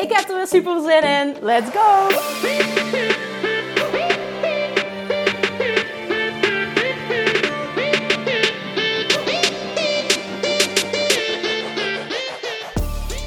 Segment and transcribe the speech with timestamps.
[0.00, 1.36] Ik heb er weer super zin in.
[1.40, 2.08] Let's go!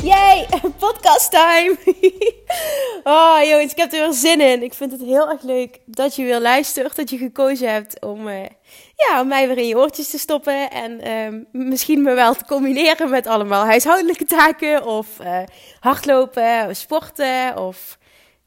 [0.04, 0.48] Yay,
[0.80, 1.77] podcast time!
[3.04, 4.63] oh jongens, ik heb er weer zin in.
[4.63, 8.27] Ik vind het heel erg leuk dat je weer luistert, dat je gekozen hebt om,
[8.27, 8.46] uh,
[8.96, 10.72] ja, om mij weer in je oortjes te stoppen.
[10.72, 15.40] En uh, misschien me wel te combineren met allemaal huishoudelijke taken of uh,
[15.80, 17.98] hardlopen, sporten of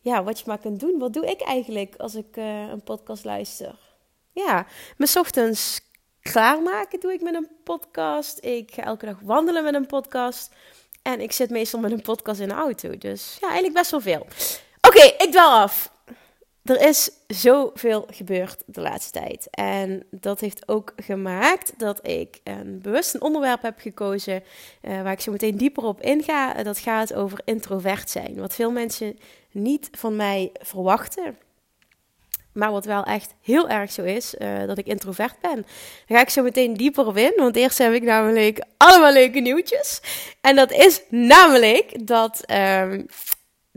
[0.01, 0.99] ja, wat je maar kunt doen.
[0.99, 3.75] Wat doe ik eigenlijk als ik uh, een podcast luister?
[4.33, 4.67] Ja,
[4.97, 5.81] me ochtends
[6.23, 8.45] klaarmaken doe ik met een podcast.
[8.45, 10.51] Ik ga elke dag wandelen met een podcast.
[11.03, 12.99] En ik zit meestal met een podcast in de auto.
[12.99, 14.27] Dus ja, eigenlijk best wel veel.
[14.81, 15.96] Oké, ik dwel af.
[16.67, 19.49] Er is zoveel gebeurd de laatste tijd.
[19.51, 24.43] En dat heeft ook gemaakt dat ik een bewust een onderwerp heb gekozen.
[24.83, 26.63] Uh, waar ik zo meteen dieper op inga.
[26.63, 28.37] Dat gaat over introvert zijn.
[28.37, 29.19] Wat veel mensen
[29.51, 31.39] niet van mij verwachten.
[32.53, 35.67] Maar wat wel echt heel erg zo is, uh, dat ik introvert ben.
[36.07, 37.33] Daar ga ik zo meteen dieper op in.
[37.37, 40.01] Want eerst heb ik namelijk allemaal leuke nieuwtjes.
[40.41, 43.07] En dat is namelijk dat um,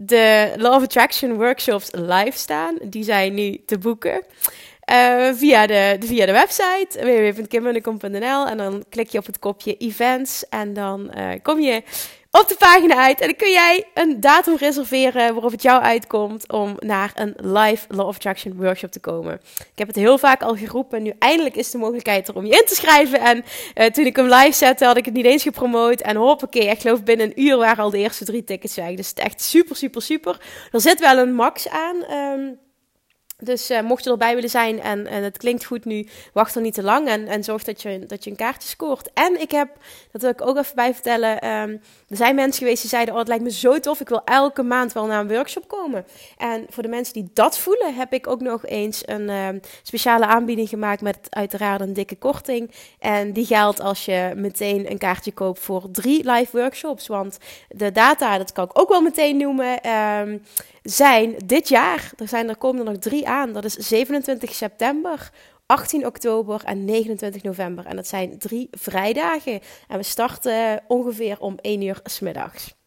[0.01, 2.77] de Law of Attraction workshops live staan.
[2.83, 4.23] Die zijn nu te boeken.
[4.91, 10.49] Uh, via, de, via de website www.kimmunnekom.nl en dan klik je op het kopje events
[10.49, 11.83] en dan uh, kom je
[12.31, 13.19] op de pagina uit.
[13.19, 17.85] En dan kun jij een datum reserveren waarop het jou uitkomt om naar een live
[17.87, 19.33] Law of Attraction workshop te komen.
[19.57, 21.03] Ik heb het heel vaak al geroepen.
[21.03, 23.19] Nu eindelijk is de mogelijkheid er om je in te schrijven.
[23.19, 23.43] En
[23.75, 26.01] uh, toen ik hem live zette, had ik het niet eens gepromoot.
[26.01, 28.95] En hoppakee, ik geloof binnen een uur waren al de eerste drie tickets weg.
[28.95, 30.41] Dus het is echt super, super, super.
[30.71, 32.11] Er zit wel een max aan.
[32.11, 32.59] Um,
[33.39, 36.61] dus uh, mocht je erbij willen zijn en, en het klinkt goed nu, wacht er
[36.61, 39.09] niet te lang en, en zorg dat je, dat je een kaartje scoort.
[39.13, 39.69] En ik heb,
[40.11, 43.19] dat wil ik ook even bij vertellen, um, er zijn mensen geweest die zeiden, oh
[43.19, 46.05] het lijkt me zo tof, ik wil elke maand wel naar een workshop komen.
[46.37, 50.25] En voor de mensen die dat voelen, heb ik ook nog eens een um, speciale
[50.25, 52.71] aanbieding gemaakt met uiteraard een dikke korting.
[52.99, 57.07] En die geldt als je meteen een kaartje koopt voor drie live workshops.
[57.07, 57.37] Want
[57.69, 60.41] de data, dat kan ik ook wel meteen noemen, um,
[60.83, 63.53] zijn dit jaar, er, zijn, er komen er nog drie aan.
[63.53, 65.31] Dat is 27 september,
[65.65, 67.85] 18 oktober en 29 november.
[67.85, 69.59] En dat zijn drie vrijdagen.
[69.87, 72.77] En we starten ongeveer om 1 uur s middags.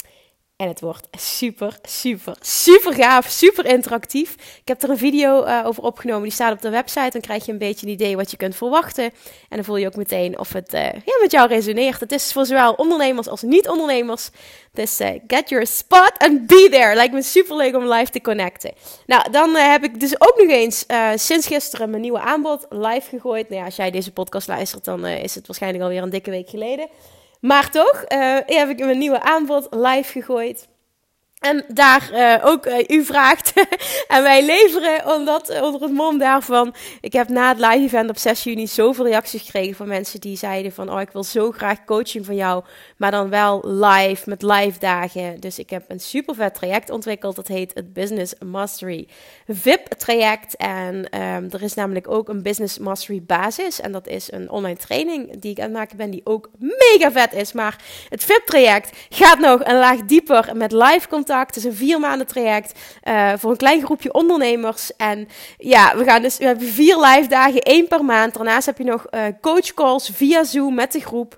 [0.63, 4.33] En het wordt super, super, super gaaf, super interactief.
[4.33, 7.11] Ik heb er een video uh, over opgenomen, die staat op de website.
[7.11, 9.05] Dan krijg je een beetje een idee wat je kunt verwachten.
[9.05, 9.13] En
[9.49, 12.01] dan voel je ook meteen of het uh, ja, met jou resoneert.
[12.01, 14.31] Het is voor zowel ondernemers als niet-ondernemers.
[14.73, 16.95] Dus uh, get your spot and be there.
[16.95, 18.73] Lijkt me super leuk om live te connecten.
[19.07, 20.85] Nou, dan heb ik dus ook nog eens
[21.15, 23.49] sinds gisteren mijn nieuwe aanbod live gegooid.
[23.49, 26.49] Nou ja, als jij deze podcast luistert, dan is het waarschijnlijk alweer een dikke week
[26.49, 26.89] geleden.
[27.47, 30.69] Maar toch uh, heb ik een nieuwe aanbod live gegooid.
[31.43, 33.53] En daar uh, ook uh, u vraagt
[34.09, 36.75] en wij leveren omdat uh, onder het mom daarvan.
[37.01, 40.37] Ik heb na het live event op 6 juni zoveel reacties gekregen van mensen die
[40.37, 42.65] zeiden van oh ik wil zo graag coaching van jou,
[42.97, 45.41] maar dan wel live met live dagen.
[45.41, 47.37] Dus ik heb een super vet traject ontwikkeld.
[47.37, 49.09] Dat heet het Business Mastery
[49.49, 50.57] VIP traject.
[50.57, 54.79] En um, er is namelijk ook een Business Mastery basis en dat is een online
[54.79, 57.53] training die ik aan het maken ben die ook mega vet is.
[57.53, 57.77] Maar
[58.09, 62.01] het VIP traject gaat nog een laag dieper met live contact het is een vier
[62.01, 64.97] maanden traject uh, voor een klein groepje ondernemers.
[64.97, 65.29] En
[65.59, 68.35] ja, we gaan dus, we hebben vier live dagen, één per maand.
[68.35, 71.37] Daarnaast heb je nog uh, coach calls via Zoom met de groep.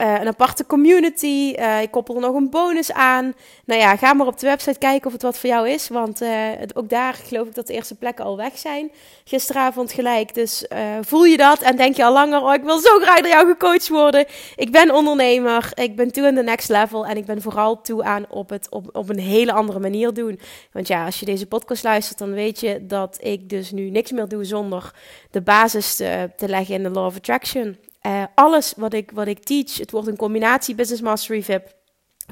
[0.00, 1.54] Uh, een aparte community.
[1.58, 3.34] Uh, ik koppel er nog een bonus aan.
[3.64, 5.88] Nou ja, ga maar op de website kijken of het wat voor jou is.
[5.88, 6.18] Want
[6.58, 8.90] het, ook daar geloof ik dat de eerste plekken al weg zijn.
[9.24, 10.34] Gisteravond gelijk.
[10.34, 10.66] Dus
[11.00, 13.46] voel je dat en denk je al langer: oh, ik wil zo graag door jou
[13.46, 14.26] gecoacht worden.
[14.56, 15.70] Ik ben ondernemer.
[15.74, 17.06] Ik ben toe in de next level.
[17.06, 20.40] En ik ben vooral toe aan op het op, op een hele andere manier doen.
[20.72, 24.10] Want ja, als je deze podcast luistert, dan weet je dat ik dus nu niks
[24.10, 24.94] meer doe zonder
[25.30, 27.76] de basis te, te leggen in de Law of Attraction.
[28.06, 31.74] Uh, alles wat ik, wat ik teach, het wordt een combinatie Business Mastery VIP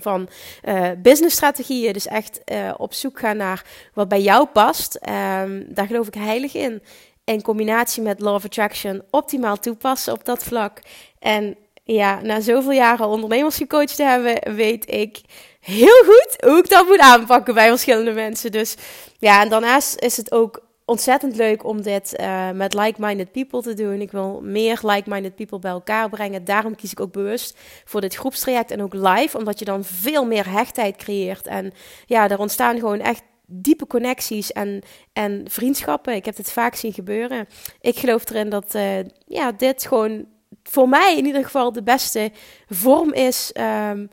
[0.00, 0.28] van
[0.64, 1.92] uh, businessstrategieën.
[1.92, 3.64] Dus echt uh, op zoek gaan naar
[3.94, 4.94] wat bij jou past.
[4.94, 6.82] Um, daar geloof ik heilig in.
[7.24, 10.80] In combinatie met Law of Attraction optimaal toepassen op dat vlak.
[11.18, 15.20] En ja, na zoveel jaren ondernemers gecoacht te hebben, weet ik
[15.60, 18.52] heel goed hoe ik dat moet aanpakken bij verschillende mensen.
[18.52, 18.76] Dus
[19.18, 23.74] ja, en daarnaast is het ook ontzettend leuk om dit uh, met like-minded people te
[23.74, 24.00] doen.
[24.00, 26.44] Ik wil meer like-minded people bij elkaar brengen.
[26.44, 30.26] Daarom kies ik ook bewust voor dit groepstraject en ook live, omdat je dan veel
[30.26, 31.46] meer hechtheid creëert.
[31.46, 31.72] En
[32.06, 34.82] ja, er ontstaan gewoon echt diepe connecties en,
[35.12, 36.14] en vriendschappen.
[36.14, 37.46] Ik heb dit vaak zien gebeuren.
[37.80, 40.26] Ik geloof erin dat uh, ja, dit gewoon
[40.62, 42.30] voor mij in ieder geval de beste
[42.68, 43.52] vorm is.
[43.90, 44.08] Um,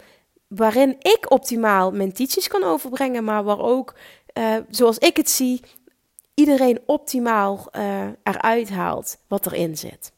[0.47, 3.95] waarin ik optimaal mijn teachings kan overbrengen, maar waar ook,
[4.38, 5.62] uh, zoals ik het zie,
[6.39, 10.12] iedereen optimaal uh, eruit haalt wat erin zit.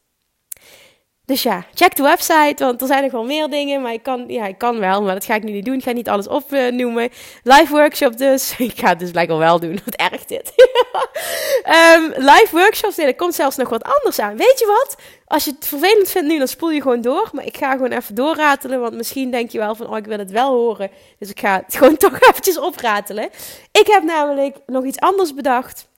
[1.30, 3.82] Dus ja, check de website, want er zijn nog wel meer dingen.
[3.82, 5.74] Maar ik kan, ja, ik kan wel, maar dat ga ik nu niet doen.
[5.74, 7.08] Ik ga niet alles opnoemen.
[7.42, 8.54] live workshop dus.
[8.58, 9.80] Ik ga het dus blijkbaar wel doen.
[9.84, 10.52] Wat erg dit.
[11.96, 14.36] um, live workshops, nee, er komt zelfs nog wat anders aan.
[14.36, 14.96] Weet je wat?
[15.26, 17.28] Als je het vervelend vindt nu, dan spoel je gewoon door.
[17.32, 18.80] Maar ik ga gewoon even doorratelen.
[18.80, 20.90] Want misschien denk je wel van, oh, ik wil het wel horen.
[21.18, 23.30] Dus ik ga het gewoon toch eventjes opratelen.
[23.72, 25.88] Ik heb namelijk nog iets anders bedacht.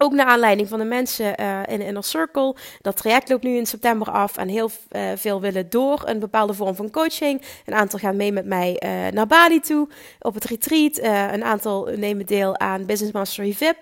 [0.00, 2.56] Ook naar aanleiding van de mensen uh, in Inner Circle.
[2.80, 4.36] Dat traject loopt nu in september af.
[4.36, 7.42] En heel uh, veel willen door een bepaalde vorm van coaching.
[7.66, 9.88] Een aantal gaan mee met mij uh, naar Bali toe.
[10.20, 10.98] Op het retreat.
[11.32, 13.76] een aantal nemen deel aan Business Mastery VIP.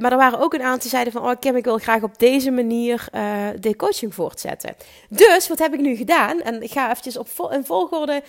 [0.00, 1.22] maar er waren ook een aantal die zeiden van...
[1.22, 3.08] Oh Kim, ik wil graag op deze manier
[3.60, 4.74] de coaching voortzetten.
[5.08, 6.40] Dus, wat heb ik nu gedaan?
[6.40, 8.22] En ik ga eventjes op in volgorde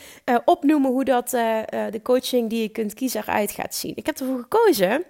[0.45, 0.91] opnoemen...
[0.91, 3.93] hoe dat de coaching die je kunt kiezen eruit gaat zien.
[3.95, 5.05] Ik heb ervoor gekozen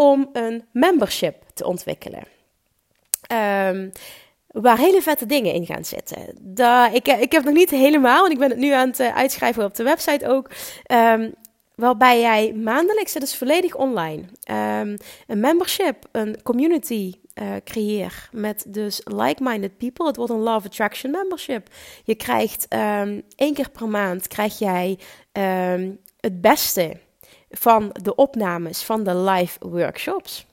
[0.00, 2.24] om een membership te ontwikkelen.
[3.32, 3.92] Um,
[4.46, 6.36] waar hele vette dingen in gaan zitten.
[6.40, 9.16] Da, ik, ik heb nog niet helemaal, want ik ben het nu aan het uh,
[9.16, 10.50] uitschrijven op de website ook.
[10.92, 11.34] Um,
[11.74, 18.64] waarbij jij maandelijks, dat is volledig online, um, een membership, een community uh, creëer met
[18.68, 20.06] dus like-minded people.
[20.06, 21.68] Het wordt een Love Attraction membership.
[22.04, 24.98] Je krijgt um, één keer per maand krijg jij
[26.20, 26.96] het beste
[27.50, 30.48] van de opnames van de live workshops.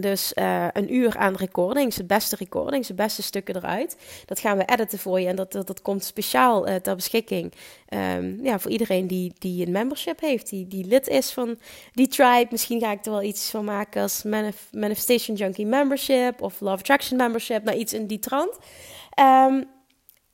[0.00, 3.96] Dus uh, een uur aan recordings, de beste recordings, de beste stukken eruit.
[4.26, 7.52] Dat gaan we editen voor je en dat, dat, dat komt speciaal uh, ter beschikking.
[7.88, 11.58] Um, ja, voor iedereen die, die een membership heeft, die, die lid is van
[11.92, 12.46] die tribe.
[12.50, 16.78] Misschien ga ik er wel iets van maken als Manif Manifestation Junkie membership of Love
[16.78, 18.58] Attraction membership, nou iets in die trant.
[19.20, 19.64] Um,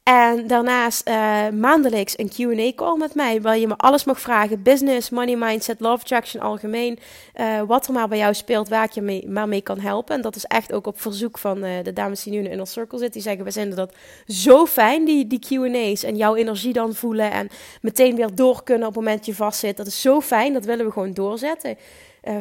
[0.09, 4.63] en daarnaast uh, maandelijks een QA call met mij, waar je me alles mag vragen:
[4.63, 6.99] business, money mindset, love attraction algemeen.
[7.35, 10.15] Uh, wat er maar bij jou speelt, waar ik je mee, maar mee kan helpen.
[10.15, 12.67] En dat is echt ook op verzoek van uh, de dames die nu in een
[12.67, 13.13] circle zitten.
[13.13, 13.95] Die zeggen: We vinden dat
[14.27, 16.03] zo fijn, die, die QA's.
[16.03, 17.49] En jouw energie dan voelen en
[17.81, 19.77] meteen weer door kunnen op het moment je vastzit.
[19.77, 21.77] Dat is zo fijn, dat willen we gewoon doorzetten,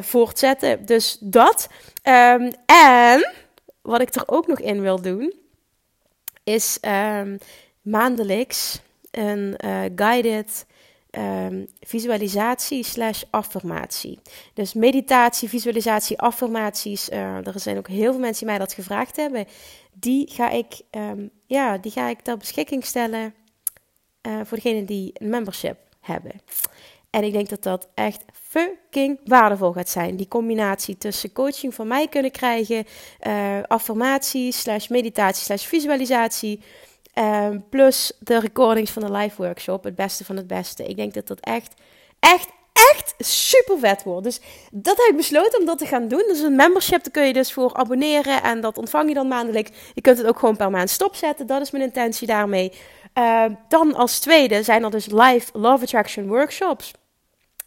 [0.00, 0.86] voortzetten.
[0.86, 1.68] Dus dat.
[2.02, 3.32] Um, en
[3.82, 5.46] wat ik er ook nog in wil doen
[6.48, 7.38] is um,
[7.82, 8.80] maandelijks
[9.10, 10.66] een uh, guided
[11.10, 14.18] um, visualisatie slash affirmatie.
[14.54, 17.08] Dus meditatie, visualisatie, affirmaties.
[17.08, 19.46] Uh, er zijn ook heel veel mensen die mij dat gevraagd hebben.
[19.92, 23.34] Die ga ik, um, ja, die ga ik ter beschikking stellen
[24.22, 26.32] uh, voor degenen die een membership hebben.
[27.10, 28.24] En ik denk dat dat echt
[28.58, 30.16] fucking waardevol gaat zijn.
[30.16, 32.86] Die combinatie tussen coaching van mij kunnen krijgen,
[33.26, 36.62] uh, affirmatie, slash meditatie, slash visualisatie.
[37.14, 39.84] Uh, plus de recordings van de live workshop.
[39.84, 40.84] Het beste van het beste.
[40.84, 41.74] Ik denk dat dat echt,
[42.18, 44.24] echt, echt super vet wordt.
[44.24, 44.40] Dus
[44.72, 46.24] dat heb ik besloten om dat te gaan doen.
[46.26, 48.42] Dus een membership, daar kun je dus voor abonneren.
[48.42, 49.70] En dat ontvang je dan maandelijk.
[49.94, 51.46] Je kunt het ook gewoon per maand stopzetten.
[51.46, 52.72] Dat is mijn intentie daarmee.
[53.18, 56.92] Uh, dan als tweede zijn er dus live Love Attraction workshops.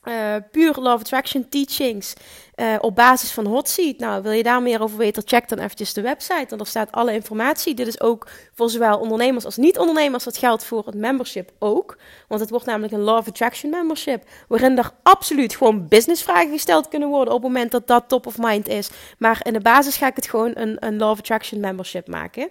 [0.03, 2.13] Uh, puur Love Attraction teachings
[2.55, 3.98] uh, op basis van Hot Seat.
[3.98, 6.46] Nou, wil je daar meer over weten, check dan eventjes de website.
[6.50, 7.74] Want er staat alle informatie.
[7.74, 10.24] Dit is ook voor zowel ondernemers als niet-ondernemers.
[10.24, 11.98] Dat geldt voor het membership ook.
[12.27, 14.24] Want het wordt namelijk een Love Attraction membership.
[14.48, 18.38] Waarin er absoluut gewoon businessvragen gesteld kunnen worden op het moment dat dat top of
[18.38, 18.89] mind is.
[19.17, 22.50] Maar in de basis ga ik het gewoon een, een Love Attraction membership maken.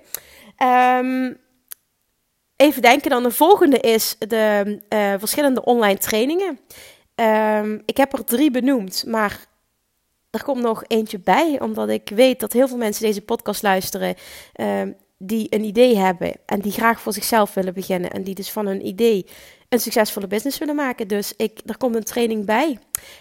[0.98, 1.38] Um,
[2.56, 3.22] even denken dan.
[3.22, 6.60] De volgende is de uh, verschillende online trainingen.
[7.20, 9.46] Um, ik heb er drie benoemd, maar
[10.30, 14.14] er komt nog eentje bij, omdat ik weet dat heel veel mensen deze podcast luisteren.
[14.60, 18.10] Um, die een idee hebben en die graag voor zichzelf willen beginnen.
[18.10, 19.26] En die dus van hun idee
[19.68, 21.08] een succesvolle business willen maken.
[21.08, 22.78] Dus ik, er komt een training bij.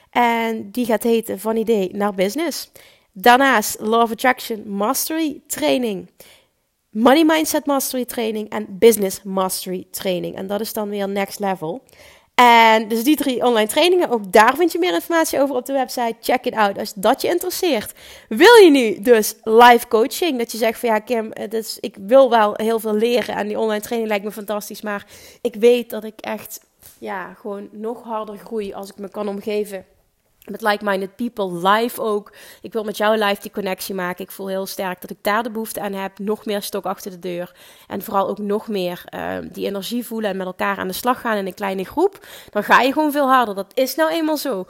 [0.10, 2.72] En die gaat heten Van Idee naar Business.
[3.12, 6.10] Daarnaast Love Attraction Mastery Training.
[6.89, 10.36] Money Mindset Mastery Training en Business Mastery Training.
[10.36, 11.84] En dat is dan weer next level.
[12.39, 15.74] En dus die drie online trainingen, ook daar vind je meer informatie over op de
[15.74, 16.15] website.
[16.22, 17.93] Check it out als dat je interesseert.
[18.29, 20.38] Wil je nu dus live coaching?
[20.38, 23.60] Dat je zegt van ja Kim, dus ik wil wel heel veel leren en die
[23.60, 24.81] online training lijkt me fantastisch.
[24.81, 25.05] Maar
[25.41, 26.60] ik weet dat ik echt
[26.98, 29.86] ja, gewoon nog harder groei als ik me kan omgeven
[30.50, 32.34] met like-minded people live ook.
[32.62, 34.24] Ik wil met jou live die connectie maken.
[34.24, 36.20] Ik voel heel sterk dat ik daar de behoefte aan heb.
[36.20, 37.56] Nog meer stok achter de deur.
[37.88, 41.22] En vooral ook nog meer uh, die energie voelen en met elkaar aan de slag
[41.22, 42.25] gaan in een kleine groep.
[42.50, 43.56] Dan ga je gewoon veel harder.
[43.56, 44.65] Dat is nou eenmaal zo.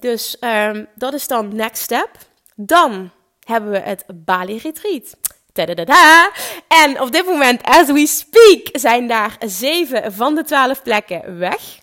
[0.00, 2.10] Dus um, dat is dan next step.
[2.54, 3.10] Dan
[3.44, 5.16] hebben we het Bali Retreat.
[5.52, 6.30] Tadadada.
[6.68, 11.80] En op dit moment, as we speak, zijn daar zeven van de twaalf plekken weg.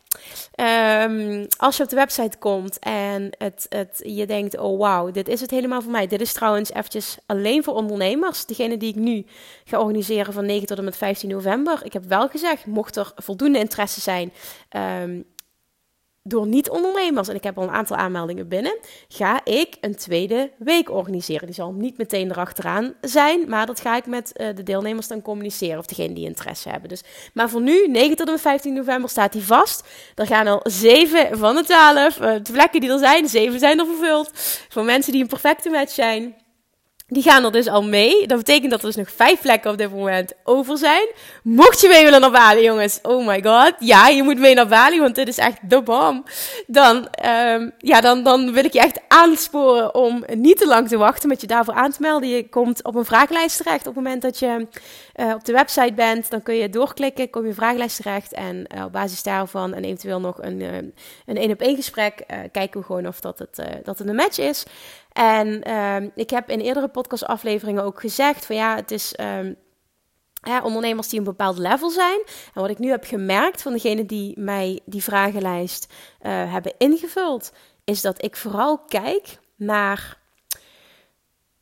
[0.60, 5.28] Um, als je op de website komt en het, het, je denkt, oh wauw, dit
[5.28, 6.08] is het helemaal voor mij.
[6.08, 8.46] Dit is trouwens eventjes alleen voor ondernemers.
[8.46, 9.26] Degene die ik nu
[9.64, 11.80] ga organiseren van 9 tot en met 15 november.
[11.84, 14.34] Ik heb wel gezegd, mocht er voldoende interesse zijn,
[15.02, 15.26] um,
[16.24, 20.90] door niet-ondernemers, en ik heb al een aantal aanmeldingen binnen, ga ik een tweede week
[20.90, 21.46] organiseren.
[21.46, 25.22] Die zal niet meteen erachteraan zijn, maar dat ga ik met uh, de deelnemers dan
[25.22, 26.90] communiceren, of degene die interesse hebben.
[26.90, 29.88] Dus, maar voor nu, 9 tot en met 15 november, staat die vast.
[30.16, 33.80] Er gaan al 7 van de 12, uh, de plekken die er zijn, 7 zijn
[33.80, 34.32] er vervuld.
[34.70, 36.36] Voor mensen die een perfecte match zijn.
[37.12, 38.28] Die gaan er dus al mee.
[38.28, 41.08] Dat betekent dat er dus nog vijf plekken op dit moment over zijn.
[41.44, 43.00] Mocht je mee willen naar Bali, jongens.
[43.02, 43.74] Oh my god.
[43.80, 46.24] Ja, je moet mee naar Bali, want dit is echt de bom.
[46.68, 50.98] Dan, um, ja, dan, dan wil ik je echt aansporen om niet te lang te
[50.98, 52.30] wachten met je daarvoor aan te melden.
[52.30, 53.88] Je komt op een vragenlijst terecht.
[53.88, 54.68] Op het moment dat je
[55.16, 58.34] uh, op de website bent, dan kun je doorklikken, kom je vragenlijst terecht.
[58.34, 60.70] En uh, op basis daarvan en eventueel nog een uh,
[61.26, 64.66] een op één gesprek, kijken we gewoon of dat het, dat het een match is.
[65.10, 69.14] En um, ik heb in eerdere podcastafleveringen ook gezegd van ja, het is
[70.42, 72.22] ja, ondernemers die een bepaald level zijn.
[72.54, 77.52] En wat ik nu heb gemerkt van degene die mij die vragenlijst uh, hebben ingevuld,
[77.84, 80.18] is dat ik vooral kijk naar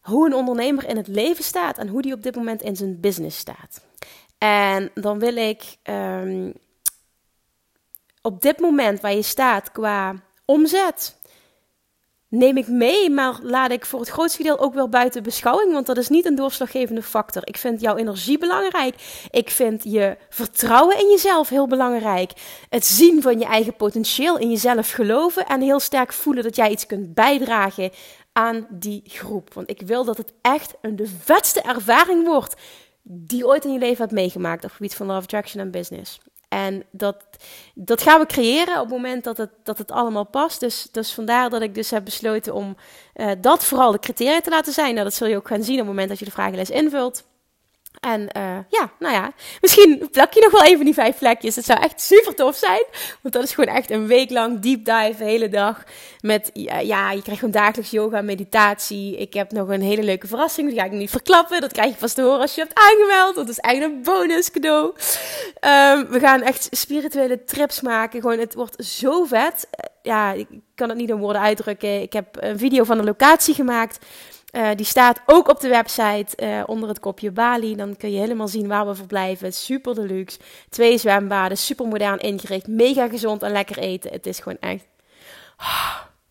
[0.02, 3.00] hoe een ondernemer in het leven staat en hoe die op dit moment in zijn
[3.00, 3.86] business staat.
[4.38, 6.54] En dan wil ik um,
[8.22, 11.20] op dit moment waar je staat qua omzet,
[12.30, 15.86] neem ik mee, maar laat ik voor het grootste deel ook wel buiten beschouwing, want
[15.86, 17.42] dat is niet een doorslaggevende factor.
[17.48, 18.96] Ik vind jouw energie belangrijk.
[19.30, 22.32] Ik vind je vertrouwen in jezelf heel belangrijk.
[22.70, 26.72] Het zien van je eigen potentieel in jezelf geloven en heel sterk voelen dat jij
[26.72, 27.92] iets kunt bijdragen
[28.34, 29.54] aan die groep.
[29.54, 32.56] Want ik wil dat het echt een de vetste ervaring wordt
[33.04, 35.72] die je ooit in je leven hebt meegemaakt op het gebied van love, attraction en
[35.72, 36.20] business.
[36.48, 37.16] En dat,
[37.74, 40.60] dat gaan we creëren op het moment dat het, dat het allemaal past.
[40.60, 42.76] Dus, dus vandaar dat ik dus heb besloten om
[43.16, 44.94] uh, dat vooral de criteria te laten zijn.
[44.94, 47.24] Nou, dat zul je ook gaan zien op het moment dat je de vragenlijst invult.
[48.00, 51.56] En uh, ja, nou ja, misschien plak je nog wel even die vijf vlekjes.
[51.56, 52.84] Het zou echt super tof zijn.
[53.22, 55.84] Want dat is gewoon echt een week lang deep dive, de hele dag.
[56.22, 59.18] Met, ja, je krijgt gewoon dagelijks yoga, meditatie.
[59.18, 60.70] Ik heb nog een hele leuke verrassing.
[60.70, 61.62] Die ga ik niet verklappen.
[61.62, 63.36] Dat krijg je pas te horen als je hebt aangemeld.
[63.36, 64.86] Dat is eigenlijk een bonus cadeau.
[64.86, 68.22] Um, we gaan echt spirituele trips maken.
[68.22, 69.68] Gewoon, het wordt zo vet.
[70.02, 72.02] Ja, ik kan het niet in woorden uitdrukken.
[72.02, 74.06] Ik heb een video van de locatie gemaakt.
[74.52, 77.76] Uh, die staat ook op de website uh, onder het kopje Bali.
[77.76, 79.54] Dan kun je helemaal zien waar we verblijven.
[79.54, 80.40] Super deluxe.
[80.70, 82.68] Twee zwembaden, super modern ingericht.
[82.68, 84.12] Mega gezond en lekker eten.
[84.12, 84.86] Het is gewoon echt.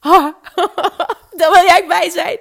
[1.36, 2.38] Daar wil jij bij zijn.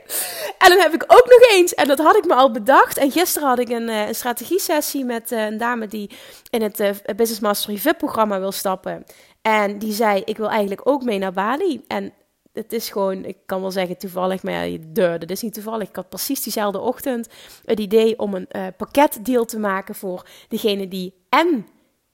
[0.57, 2.97] En dan heb ik ook nog eens, en dat had ik me al bedacht.
[2.97, 6.09] En gisteren had ik een, uh, een strategie-sessie met een dame die
[6.49, 9.05] in het Business Mastery VIP-programma wil stappen.
[9.41, 11.83] En die zei: Ik wil eigenlijk ook mee naar Bali.
[11.87, 12.13] En
[12.55, 15.89] het is gewoon, ik kan wel zeggen toevallig, maar ja, dat is niet toevallig.
[15.89, 17.29] Ik had precies diezelfde ochtend
[17.65, 21.67] het idee om een uh, pakketdeal te maken voor degene die en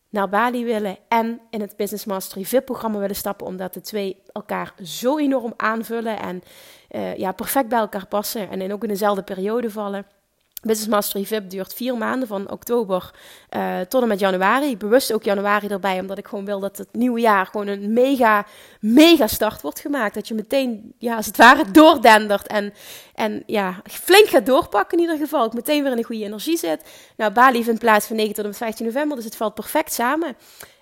[0.09, 4.73] naar Bali willen en in het Business Mastery VIP-programma willen stappen, omdat de twee elkaar
[4.83, 6.41] zo enorm aanvullen en
[6.91, 10.05] uh, ja, perfect bij elkaar passen en ook in dezelfde periode vallen.
[10.61, 13.11] Business Mastery VIP duurt vier maanden, van oktober
[13.55, 14.77] uh, tot en met januari.
[14.77, 18.45] Bewust ook januari erbij, omdat ik gewoon wil dat het nieuwe jaar gewoon een mega,
[18.79, 20.13] mega start wordt gemaakt.
[20.13, 22.73] Dat je meteen, ja, als het ware, doordendert en,
[23.13, 25.45] en ja, flink gaat doorpakken in ieder geval.
[25.45, 26.81] Ik meteen weer in een goede energie zit.
[27.15, 29.93] Nou, Bali vindt plaats van 9 tot en met 15 november, dus het valt perfect
[29.93, 30.35] samen.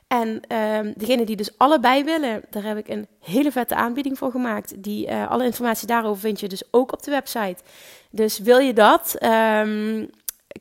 [0.09, 4.31] En uh, degene die dus allebei willen, daar heb ik een hele vette aanbieding voor
[4.31, 4.83] gemaakt.
[4.83, 7.63] Die, uh, alle informatie daarover vind je dus ook op de website.
[8.11, 10.09] Dus wil je dat, um,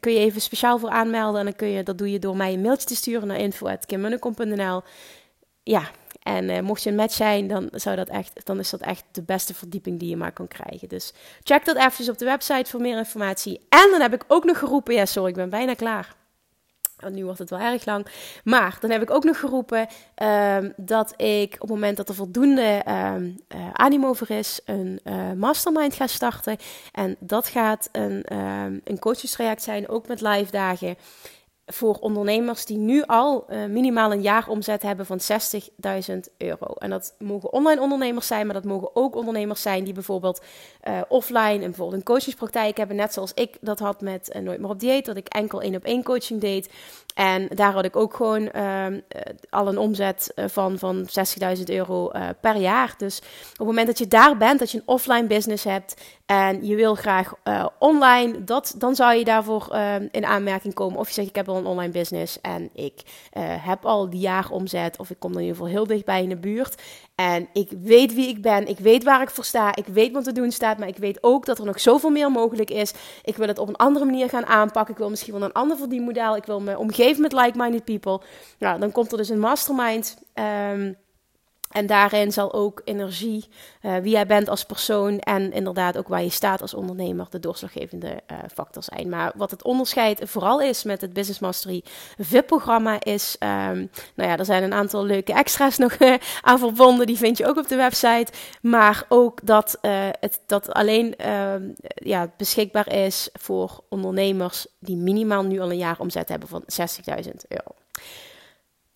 [0.01, 1.39] kun je even speciaal voor aanmelden.
[1.39, 4.83] En dan kun je, dat doe je door mij een mailtje te sturen naar info.kimmunnekom.nl.
[5.63, 5.83] Ja,
[6.23, 9.05] en uh, mocht je een match zijn, dan, zou dat echt, dan is dat echt
[9.13, 10.89] de beste verdieping die je maar kan krijgen.
[10.89, 11.13] Dus
[11.43, 13.61] check dat even op de website voor meer informatie.
[13.69, 16.17] En dan heb ik ook nog geroepen, ja sorry, ik ben bijna klaar.
[17.11, 18.07] Nu wordt het wel erg lang.
[18.45, 19.87] Maar dan heb ik ook nog geroepen
[20.23, 25.01] um, dat ik op het moment dat er voldoende um, uh, animo voor is, een
[25.05, 26.57] uh, mastermind ga starten.
[26.93, 30.97] En dat gaat een, um, een coachingstraject zijn, ook met live dagen
[31.71, 36.67] voor ondernemers die nu al uh, minimaal een jaaromzet hebben van 60.000 euro.
[36.79, 40.43] En dat mogen online ondernemers zijn, maar dat mogen ook ondernemers zijn die bijvoorbeeld
[40.89, 44.61] uh, offline en bijvoorbeeld een coachingspraktijk hebben, net zoals ik dat had met uh, Nooit
[44.61, 46.73] meer op dieet, dat ik enkel één op één coaching deed.
[47.15, 49.01] En daar had ik ook gewoon ehm,
[49.51, 51.09] al een omzet van, van
[51.57, 52.11] 60.000 euro
[52.41, 52.95] per jaar.
[52.99, 53.19] Dus
[53.53, 55.95] op het moment dat je daar bent, dat je een offline business hebt
[56.29, 57.35] en je wil graag
[57.79, 60.99] online, dat, dan zou je daarvoor ehm, in aanmerking komen.
[60.99, 64.21] Of je zegt, ik heb al een online business en ik uh, heb al die
[64.21, 66.83] jaar omzet of ik kom dan in ieder geval heel dichtbij in de buurt.
[67.15, 70.25] En ik weet wie ik ben, ik weet waar ik voor sta, ik weet wat
[70.25, 72.93] te doen staat, maar ik weet ook dat er nog zoveel meer mogelijk is.
[73.23, 75.77] Ik wil het op een andere manier gaan aanpakken, ik wil misschien wel een ander
[75.77, 78.21] verdienmodel, ik wil me omgeven met like-minded people.
[78.59, 80.19] Nou, dan komt er dus een mastermind.
[80.73, 80.97] Um,
[81.69, 83.49] en daarin zal ook energie,
[83.83, 87.39] uh, wie jij bent als persoon en inderdaad ook waar je staat als ondernemer de
[87.39, 89.09] doorslaggevende uh, factor zijn.
[89.09, 91.83] Maar wat het onderscheid vooral is met het Business Mastery
[92.19, 97.07] VIP-programma is, um, nou ja, er zijn een aantal leuke extra's nog uh, aan verbonden,
[97.07, 98.33] die vind je ook op de website.
[98.63, 99.79] Maar ook dat
[100.21, 101.63] het dat alleen ehm,
[101.95, 107.31] ja, beschikbaar is voor ondernemers die minimaal nu al een jaar omzet hebben van 60.000
[107.49, 107.75] euro.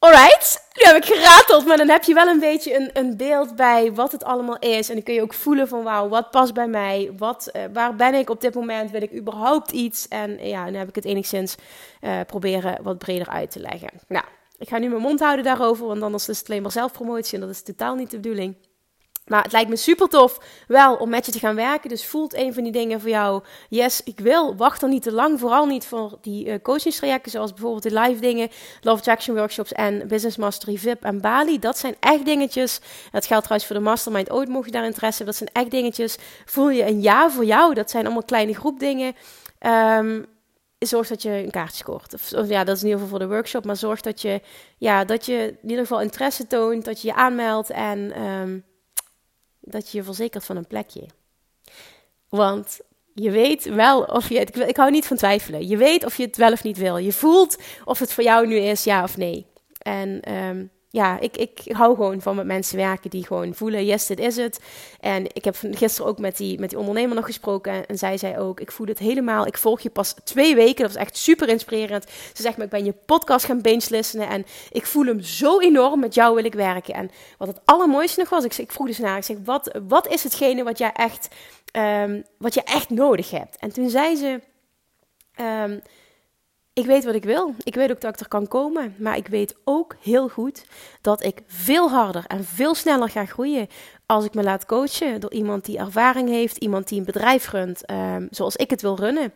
[0.03, 3.57] Alright, nu heb ik gerateld, maar dan heb je wel een beetje een, een beeld
[3.57, 4.89] bij wat het allemaal is.
[4.89, 7.13] En dan kun je ook voelen van wauw, wat past bij mij?
[7.17, 8.91] Wat, uh, waar ben ik op dit moment?
[8.91, 10.09] Wil ik überhaupt iets?
[10.09, 11.55] En ja, dan heb ik het enigszins
[12.01, 13.91] uh, proberen wat breder uit te leggen.
[14.09, 14.25] Nou,
[14.59, 17.41] ik ga nu mijn mond houden daarover, want anders is het alleen maar zelfpromotie en
[17.41, 18.57] dat is totaal niet de bedoeling.
[19.27, 21.89] Maar het lijkt me super tof wel om met je te gaan werken.
[21.89, 23.43] Dus voelt een van die dingen voor jou.
[23.69, 24.57] Yes, ik wil.
[24.57, 25.41] Wacht er niet te lang.
[25.41, 27.31] Vooral niet voor die uh, coachingstrajecten.
[27.31, 28.49] Zoals bijvoorbeeld de live dingen.
[28.81, 31.59] Love Traction workshops en Business Mastery VIP en Bali.
[31.59, 32.81] Dat zijn echt dingetjes.
[33.11, 34.49] Dat geldt trouwens voor de Mastermind ooit.
[34.49, 35.39] Mocht je daar interesse hebben.
[35.39, 36.17] Dat zijn echt dingetjes.
[36.45, 37.75] Voel je een ja voor jou.
[37.75, 39.15] Dat zijn allemaal kleine groepdingen.
[39.61, 40.27] Um,
[40.79, 42.15] zorg dat je een kaartje scoort.
[42.15, 43.65] Of, of, ja, dat is in ieder geval voor de workshop.
[43.65, 44.41] Maar zorg dat je,
[44.79, 46.85] ja, dat je in ieder geval interesse toont.
[46.85, 47.71] Dat je je aanmeldt.
[47.71, 48.23] En...
[48.23, 48.71] Um,
[49.63, 51.07] dat je je verzekert van een plekje.
[52.29, 52.81] Want
[53.15, 54.59] je weet wel of je het.
[54.59, 55.69] Ik hou niet van twijfelen.
[55.69, 56.97] Je weet of je het wel of niet wil.
[56.97, 59.47] Je voelt of het voor jou nu is, ja of nee.
[59.79, 64.07] En um, ja, ik, ik hou gewoon van met mensen werken die gewoon voelen, yes,
[64.07, 64.61] dit is het.
[65.01, 67.87] En ik heb gisteren ook met die, met die ondernemer nog gesproken.
[67.87, 69.47] En zij zei ook, ik voel het helemaal.
[69.47, 70.83] Ik volg je pas twee weken.
[70.83, 72.11] Dat was echt super inspirerend.
[72.35, 73.81] Ze zegt me, ik ben je podcast gaan binge.
[74.19, 76.01] En ik voel hem zo enorm.
[76.01, 76.95] Met jou wil ik werken.
[76.95, 80.09] En wat het allermooiste nog was, ik, ik vroeg dus naar, ik zeg, wat, wat
[80.09, 81.29] is hetgene wat jij echt,
[81.77, 83.57] um, wat je echt nodig hebt?
[83.57, 84.41] En toen zei ze...
[85.41, 85.83] Um,
[86.73, 87.55] ik weet wat ik wil.
[87.63, 88.95] Ik weet ook dat ik er kan komen.
[88.99, 90.67] Maar ik weet ook heel goed
[91.01, 93.69] dat ik veel harder en veel sneller ga groeien
[94.07, 97.91] als ik me laat coachen door iemand die ervaring heeft, iemand die een bedrijf runt
[97.91, 99.33] um, zoals ik het wil runnen.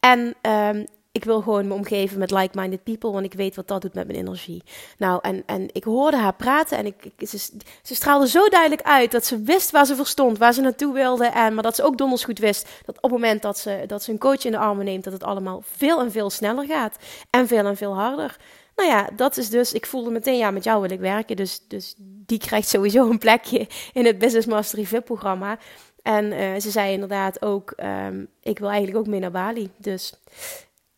[0.00, 3.82] En um, ik wil gewoon me omgeven met like-minded people, want ik weet wat dat
[3.82, 4.62] doet met mijn energie.
[4.98, 7.38] Nou, en, en ik hoorde haar praten en ik, ze,
[7.82, 11.26] ze straalde zo duidelijk uit dat ze wist waar ze verstond, waar ze naartoe wilde.
[11.26, 14.02] En, maar dat ze ook donders goed wist dat op het moment dat ze, dat
[14.02, 16.96] ze een coach in de armen neemt, dat het allemaal veel en veel sneller gaat.
[17.30, 18.36] En veel en veel harder.
[18.76, 21.36] Nou ja, dat is dus, ik voelde meteen, ja, met jou wil ik werken.
[21.36, 25.58] Dus, dus die krijgt sowieso een plekje in het Business Mastery VIP-programma.
[26.02, 29.70] En uh, ze zei inderdaad ook, um, ik wil eigenlijk ook mee naar Bali.
[29.76, 30.14] Dus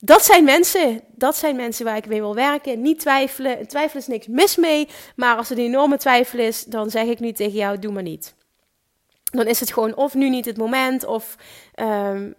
[0.04, 1.00] dat zijn mensen.
[1.14, 2.82] Dat zijn mensen waar ik mee wil werken.
[2.82, 3.68] Niet twijfelen.
[3.68, 4.88] Twijfelen is niks mis mee.
[5.16, 8.02] Maar als er een enorme twijfel is, dan zeg ik nu tegen jou: doe maar
[8.02, 8.34] niet.
[9.24, 11.36] Dan is het gewoon of nu niet het moment, of
[11.80, 12.34] um,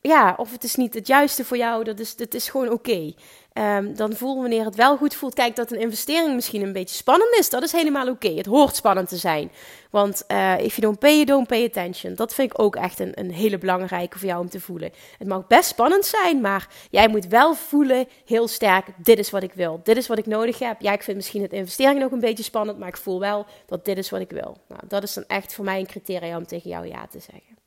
[0.00, 1.84] ja, of het is niet het juiste voor jou.
[1.84, 3.14] Dat is, dat is gewoon oké.
[3.58, 5.34] Um, dan voel wanneer het wel goed voelt.
[5.34, 7.50] Kijk, dat een investering misschien een beetje spannend is.
[7.50, 8.28] Dat is helemaal oké.
[8.28, 9.50] Het hoort spannend te zijn.
[9.90, 12.14] Want uh, if you don't pay, don't pay attention.
[12.14, 14.92] Dat vind ik ook echt een, een hele belangrijke voor jou om te voelen.
[15.18, 18.86] Het mag best spannend zijn, maar jij moet wel voelen heel sterk.
[18.96, 19.80] Dit is wat ik wil.
[19.82, 20.80] Dit is wat ik nodig heb.
[20.80, 22.78] Ja, ik vind misschien het investering nog een beetje spannend.
[22.78, 24.56] Maar ik voel wel dat dit is wat ik wil.
[24.68, 27.58] Nou, dat is dan echt voor mij een criteria om tegen jou ja te zeggen.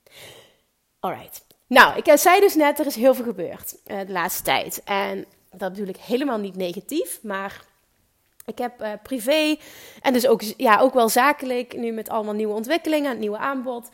[0.99, 1.41] Alright.
[1.67, 4.81] Nou, ik zei dus net, er is heel veel gebeurd uh, de laatste tijd.
[4.83, 5.25] En
[5.57, 7.65] dat ik helemaal niet negatief, maar
[8.45, 9.55] ik heb uh, privé
[10.01, 13.89] en dus ook, ja, ook wel zakelijk, nu met allemaal nieuwe ontwikkelingen, het nieuwe aanbod.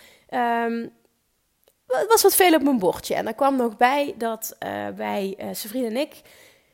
[1.88, 3.16] Het was wat veel op mijn bordje.
[3.16, 6.22] En er kwam nog bij dat uh, wij, zijn vriend en ik,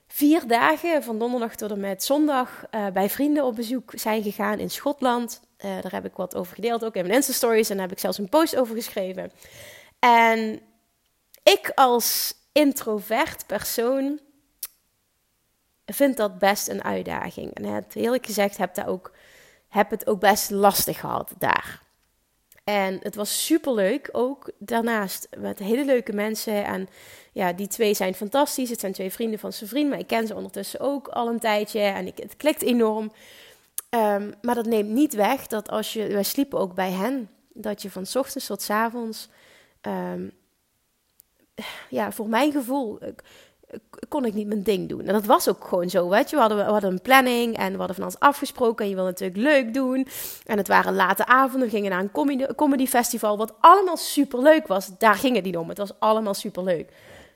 [0.07, 4.69] vier dagen van donderdag tot en met zondag bij vrienden op bezoek zijn gegaan in
[4.69, 5.41] Schotland.
[5.57, 7.69] daar heb ik wat over gedeeld, ook in mijn Insta-stories.
[7.69, 9.31] En daar heb ik zelfs een post over geschreven.
[9.99, 10.59] En
[11.43, 14.19] ik als introvert persoon
[15.85, 17.53] vind dat best een uitdaging.
[17.53, 19.11] En het, eerlijk gezegd heb, dat ook,
[19.67, 21.81] heb het ook best lastig gehad daar.
[22.63, 26.65] En het was super leuk ook daarnaast met hele leuke mensen.
[26.65, 26.89] En
[27.31, 28.69] ja, die twee zijn fantastisch.
[28.69, 31.39] Het zijn twee vrienden van zijn vriend, maar ik ken ze ondertussen ook al een
[31.39, 31.79] tijdje.
[31.79, 33.11] En ik, het klikt enorm.
[33.89, 37.81] Ehm, maar dat neemt niet weg dat als je, wij sliepen ook bij hen, dat
[37.81, 39.29] je van ochtends tot avonds,
[39.81, 40.31] um,
[41.89, 42.99] ja, voor mijn gevoel,
[44.07, 45.05] kon ik niet mijn ding doen.
[45.05, 46.35] En dat was ook gewoon zo, weet je.
[46.35, 48.83] We hadden, we hadden een planning en we hadden van alles afgesproken.
[48.83, 50.07] En je wil natuurlijk leuk doen.
[50.45, 51.69] En het waren late avonden.
[51.69, 54.97] We gingen naar een comedy, comedy festival, wat allemaal super leuk was.
[54.97, 55.69] Daar ging het niet om.
[55.69, 56.91] Het was allemaal super leuk.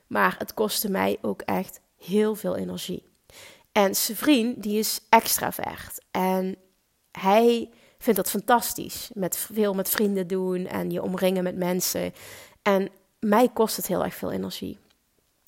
[0.08, 3.04] Maar het kostte mij ook echt heel veel energie.
[3.72, 6.02] En zijn vriend, die is extravert.
[6.12, 6.56] En
[7.12, 9.10] hij vindt dat fantastisch.
[9.14, 12.14] Met veel met vrienden doen en je omringen met mensen.
[12.62, 14.78] En mij kost het heel erg veel energie.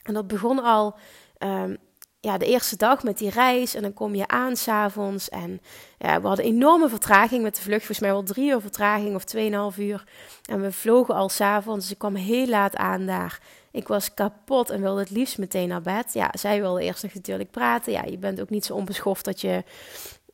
[0.10, 0.95] En dat begon al
[1.39, 1.78] um,
[2.19, 3.76] ja, de eerste dag met die reis.
[3.76, 5.30] En dan kom je aan s'avonds.
[5.30, 5.62] En
[5.98, 7.86] ja, we hadden enorme vertraging met de vlucht.
[7.86, 10.04] Volgens mij wel drie uur vertraging of tweeënhalf uur.
[10.45, 11.82] En we vlogen al s'avonds.
[11.82, 13.39] Dus ik kwam heel laat aan daar.
[13.72, 16.13] Ik was kapot en wilde het liefst meteen naar bed.
[16.13, 17.91] Ja, zij wilde eerst nog natuurlijk praten.
[17.91, 19.63] Ja, je bent ook niet zo onbeschoft dat je,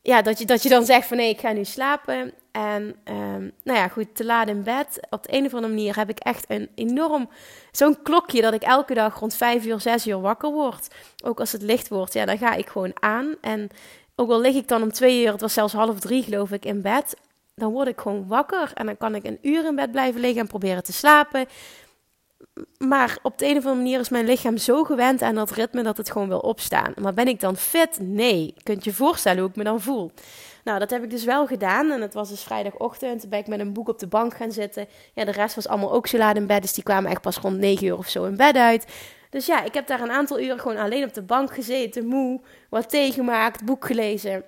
[0.02, 2.32] ja, dat je, dat je dan zegt van nee, ik ga nu slapen.
[2.56, 5.00] En um, nou ja, goed, te laat in bed.
[5.10, 7.28] Op de een of andere manier heb ik echt een enorm,
[7.72, 10.88] zo'n klokje dat ik elke dag rond vijf uur, zes uur wakker word.
[11.24, 13.34] Ook als het licht wordt, ja, dan ga ik gewoon aan.
[13.40, 13.68] En
[14.14, 16.64] ook al lig ik dan om twee uur, het was zelfs half drie geloof ik,
[16.64, 17.16] in bed.
[17.54, 20.40] Dan word ik gewoon wakker en dan kan ik een uur in bed blijven liggen
[20.40, 21.46] en proberen te slapen.
[22.78, 25.82] Maar op de een of andere manier is mijn lichaam zo gewend aan dat ritme
[25.82, 26.92] dat het gewoon wil opstaan.
[27.00, 27.98] Maar ben ik dan fit?
[28.00, 28.54] Nee.
[28.62, 30.12] Kunt je voorstellen hoe ik me dan voel?
[30.66, 31.90] Nou, dat heb ik dus wel gedaan.
[31.90, 33.20] En het was dus vrijdagochtend.
[33.20, 34.88] Toen ben ik met een boek op de bank gaan zitten.
[35.14, 36.62] Ja, de rest was allemaal ook zo laat in bed.
[36.62, 38.86] Dus die kwamen echt pas rond 9 uur of zo in bed uit.
[39.30, 42.06] Dus ja, ik heb daar een aantal uren gewoon alleen op de bank gezeten.
[42.06, 44.44] Moe, wat tegemaakt, boek gelezen.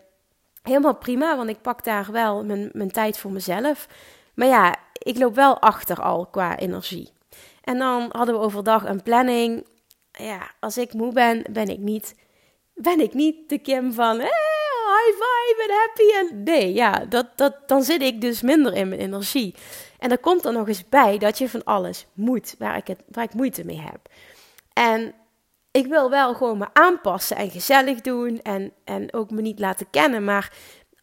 [0.63, 3.89] Helemaal prima, want ik pak daar wel mijn, mijn tijd voor mezelf.
[4.35, 7.13] Maar ja, ik loop wel achter al qua energie.
[7.65, 9.67] En dan hadden we overdag een planning.
[10.13, 12.15] Ja, als ik moe ben, ben ik niet,
[12.75, 14.21] ben ik niet de Kim van
[14.99, 16.19] high five en happy.
[16.19, 19.55] En nee, ja, dat, dat, dan zit ik dus minder in mijn energie.
[19.99, 23.03] En er komt er nog eens bij dat je van alles moet, waar ik, het,
[23.11, 24.01] waar ik moeite mee heb.
[24.73, 25.15] En
[25.71, 29.91] ik wil wel gewoon me aanpassen en gezellig doen en, en ook me niet laten
[29.91, 30.25] kennen.
[30.25, 30.53] Maar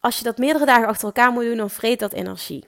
[0.00, 2.64] als je dat meerdere dagen achter elkaar moet doen, dan vreet dat energie.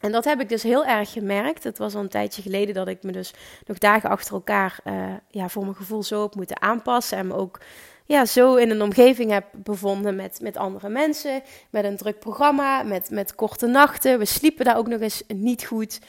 [0.00, 1.64] En dat heb ik dus heel erg gemerkt.
[1.64, 3.32] Het was al een tijdje geleden dat ik me dus
[3.66, 7.18] nog dagen achter elkaar uh, ja, voor mijn gevoel zo op moeten aanpassen.
[7.18, 7.60] En me ook
[8.08, 11.42] ja, zo in een omgeving heb bevonden met, met andere mensen.
[11.70, 14.18] Met een druk programma, met, met korte nachten.
[14.18, 16.00] We sliepen daar ook nog eens niet goed.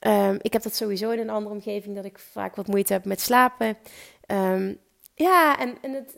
[0.00, 3.04] Um, ik heb dat sowieso in een andere omgeving, dat ik vaak wat moeite heb
[3.04, 3.76] met slapen.
[4.26, 4.78] Um,
[5.14, 6.16] ja, en, en het,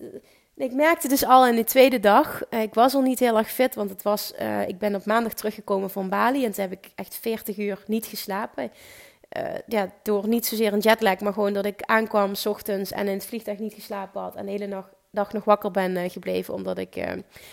[0.56, 3.50] ik merkte dus al in de tweede dag, uh, ik was al niet heel erg
[3.50, 6.72] fit, want het was, uh, ik ben op maandag teruggekomen van Bali en toen heb
[6.72, 8.72] ik echt 40 uur niet geslapen.
[9.36, 13.06] Uh, ja, door niet zozeer een jetlag, maar gewoon dat ik aankwam s ochtends en
[13.06, 16.10] in het vliegtuig niet geslapen had en de hele nacht dag nog wakker ben uh,
[16.10, 16.54] gebleven.
[16.54, 17.04] Omdat ik uh,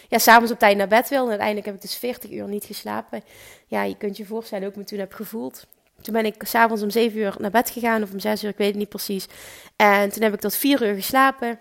[0.08, 1.24] ja, s'avonds op tijd naar bed wil.
[1.24, 3.24] En uiteindelijk heb ik dus 40 uur niet geslapen.
[3.68, 5.68] Ja, je kunt je voorstellen ook me toen heb gevoeld.
[6.02, 8.04] Toen ben ik s'avonds om 7 uur naar bed gegaan.
[8.04, 9.28] Of om 6 uur, ik weet het niet precies.
[9.76, 11.60] En toen heb ik tot 4 uur geslapen.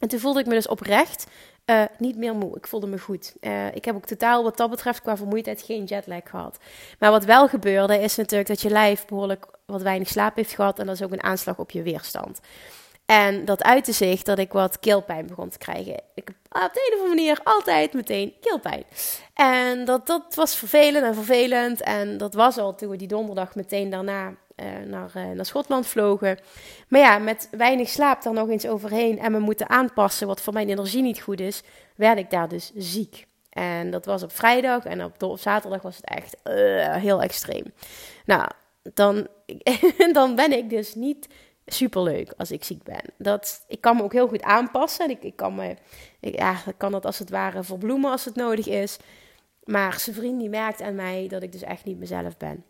[0.00, 1.26] En toen voelde ik me dus oprecht
[1.66, 2.56] uh, niet meer moe.
[2.56, 3.34] Ik voelde me goed.
[3.74, 6.58] Ik heb ook totaal wat dat betreft qua vermoeidheid geen jetlag gehad.
[6.98, 10.78] Maar wat wel gebeurde is natuurlijk dat je lijf behoorlijk wat weinig slaap heeft gehad.
[10.78, 12.40] En dat is ook een aanslag op je weerstand.
[13.06, 16.00] En dat uitte zich dat ik wat keelpijn begon te krijgen.
[16.14, 18.84] Ik heb op de een of andere manier altijd meteen keelpijn.
[19.34, 21.80] En dat, dat was vervelend en vervelend.
[21.80, 25.86] En dat was al toen we die donderdag meteen daarna uh, naar, uh, naar Schotland
[25.86, 26.38] vlogen.
[26.88, 30.52] Maar ja, met weinig slaap daar nog eens overheen en me moeten aanpassen, wat voor
[30.52, 31.62] mijn energie niet goed is,
[31.96, 33.26] werd ik daar dus ziek.
[33.50, 37.64] En dat was op vrijdag en op, op zaterdag was het echt uh, heel extreem.
[38.24, 38.48] Nou,
[38.94, 39.26] dan,
[40.12, 41.28] dan ben ik dus niet
[41.66, 43.02] superleuk als ik ziek ben.
[43.18, 45.10] Dat, ik kan me ook heel goed aanpassen.
[45.10, 45.76] Ik, ik kan me,
[46.20, 48.96] ik, ja, kan dat als het ware verbloemen als het nodig is.
[49.64, 52.64] Maar zijn vriend die merkt aan mij dat ik dus echt niet mezelf ben.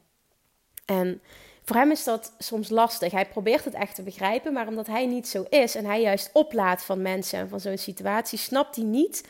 [0.85, 1.20] En
[1.64, 3.12] voor hem is dat soms lastig.
[3.12, 6.30] Hij probeert het echt te begrijpen, maar omdat hij niet zo is en hij juist
[6.32, 9.28] oplaat van mensen en van zo'n situatie, snapt hij niet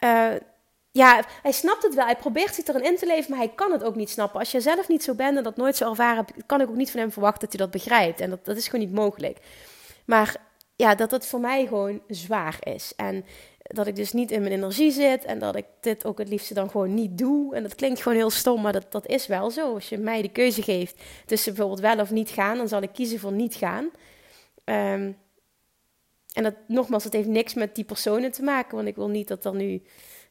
[0.00, 0.34] uh,
[0.90, 2.04] ja, hij snapt het wel.
[2.04, 4.40] Hij probeert zich erin in te leven, maar hij kan het ook niet snappen.
[4.40, 6.76] Als je zelf niet zo bent en dat nooit zo ervaren hebt, kan ik ook
[6.76, 8.20] niet van hem verwachten dat hij dat begrijpt.
[8.20, 9.38] En dat, dat is gewoon niet mogelijk.
[10.04, 10.36] Maar
[10.76, 12.92] ja, dat het voor mij gewoon zwaar is.
[12.96, 13.24] En
[13.58, 16.54] dat ik dus niet in mijn energie zit en dat ik dit ook het liefste
[16.54, 17.54] dan gewoon niet doe.
[17.54, 19.74] En dat klinkt gewoon heel stom, maar dat, dat is wel zo.
[19.74, 22.92] Als je mij de keuze geeft tussen bijvoorbeeld wel of niet gaan, dan zal ik
[22.92, 23.90] kiezen voor niet gaan.
[24.64, 25.16] Um,
[26.32, 28.76] en dat, nogmaals, het heeft niks met die personen te maken.
[28.76, 29.82] Want ik wil niet dat er nu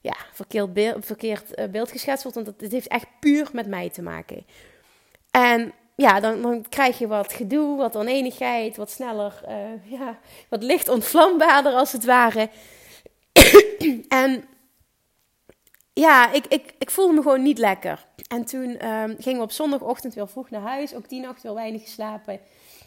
[0.01, 2.37] ja, verkeerd, beeld, verkeerd uh, beeld geschetst wordt.
[2.37, 4.45] Want het heeft echt puur met mij te maken.
[5.31, 10.63] En ja, dan, dan krijg je wat gedoe, wat oneenigheid, wat sneller, uh, ja, wat
[10.63, 12.49] licht ontvlambaarder als het ware.
[14.07, 14.43] en
[15.93, 18.05] ja, ik, ik, ik voelde me gewoon niet lekker.
[18.27, 20.95] En toen um, gingen we op zondagochtend weer vroeg naar huis.
[20.95, 22.39] Ook die nacht weer weinig geslapen.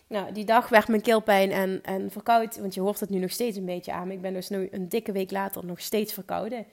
[0.06, 2.58] Nou, die dag werd mijn keelpijn en, en verkoud.
[2.58, 4.10] Want je hoort het nu nog steeds een beetje aan.
[4.10, 6.66] Ik ben dus nu een dikke week later nog steeds verkouden.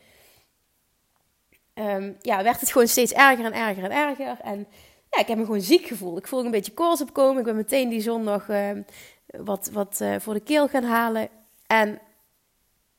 [1.79, 4.39] Um, ja, werd het gewoon steeds erger en erger en erger.
[4.43, 4.67] En
[5.09, 6.17] ja, ik heb me gewoon ziek gevoeld.
[6.17, 7.37] Ik voelde een beetje koorts opkomen.
[7.37, 8.69] Ik ben meteen die zondag uh,
[9.25, 11.29] wat, wat uh, voor de keel gaan halen.
[11.67, 11.99] En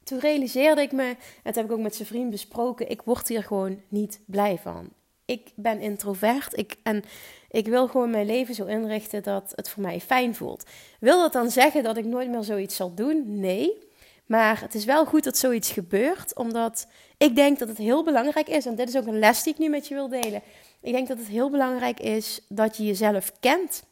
[0.04, 3.42] toen realiseerde ik me, dat heb ik ook met zijn vriend besproken, ik word hier
[3.42, 4.88] gewoon niet blij van.
[5.24, 7.04] Ik ben introvert ik, en
[7.50, 10.64] ik wil gewoon mijn leven zo inrichten dat het voor mij fijn voelt.
[11.00, 13.40] Wil dat dan zeggen dat ik nooit meer zoiets zal doen?
[13.40, 13.87] Nee.
[14.28, 16.86] Maar het is wel goed dat zoiets gebeurt, omdat
[17.16, 19.58] ik denk dat het heel belangrijk is, en dit is ook een les die ik
[19.58, 20.42] nu met je wil delen.
[20.80, 23.82] Ik denk dat het heel belangrijk is dat je jezelf kent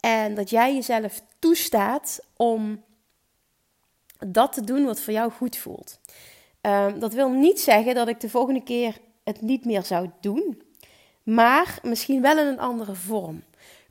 [0.00, 2.84] en dat jij jezelf toestaat om
[4.26, 5.98] dat te doen wat voor jou goed voelt.
[6.62, 10.62] Um, dat wil niet zeggen dat ik de volgende keer het niet meer zou doen,
[11.22, 13.42] maar misschien wel in een andere vorm.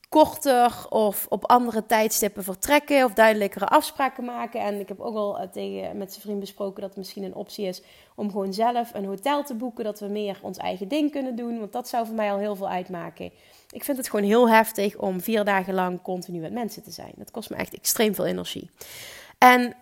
[0.09, 4.61] Korter of op andere tijdstippen vertrekken of duidelijkere afspraken maken.
[4.61, 7.35] En ik heb ook al eh, tegen, met zijn vriend besproken dat het misschien een
[7.35, 7.81] optie is
[8.15, 9.83] om gewoon zelf een hotel te boeken.
[9.83, 11.59] Dat we meer ons eigen ding kunnen doen.
[11.59, 13.31] Want dat zou voor mij al heel veel uitmaken.
[13.71, 17.13] Ik vind het gewoon heel heftig om vier dagen lang continu met mensen te zijn.
[17.15, 18.69] Dat kost me echt extreem veel energie.
[19.37, 19.75] En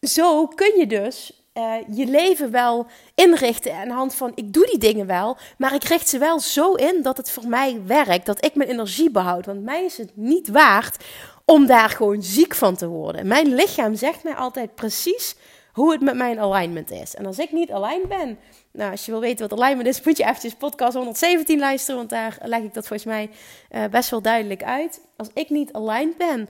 [0.00, 4.66] zo kun je dus uh, je leven wel inrichten aan de hand van ik doe
[4.66, 8.26] die dingen wel, maar ik richt ze wel zo in dat het voor mij werkt,
[8.26, 9.46] dat ik mijn energie behoud.
[9.46, 11.04] Want mij is het niet waard
[11.44, 13.26] om daar gewoon ziek van te worden.
[13.26, 15.36] Mijn lichaam zegt mij altijd precies
[15.72, 17.14] hoe het met mijn alignment is.
[17.14, 18.38] En als ik niet aligned ben,
[18.72, 22.10] nou, als je wil weten wat alignment is, moet je eventjes podcast 117 luisteren, want
[22.10, 23.30] daar leg ik dat volgens mij
[23.70, 25.00] uh, best wel duidelijk uit.
[25.16, 26.48] Als ik niet aligned ben,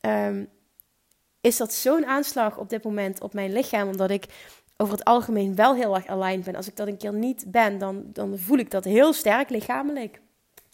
[0.00, 0.48] um,
[1.42, 3.88] is dat zo'n aanslag op dit moment op mijn lichaam.
[3.88, 4.24] Omdat ik
[4.76, 6.56] over het algemeen wel heel erg aligned ben.
[6.56, 10.20] Als ik dat een keer niet ben, dan, dan voel ik dat heel sterk lichamelijk.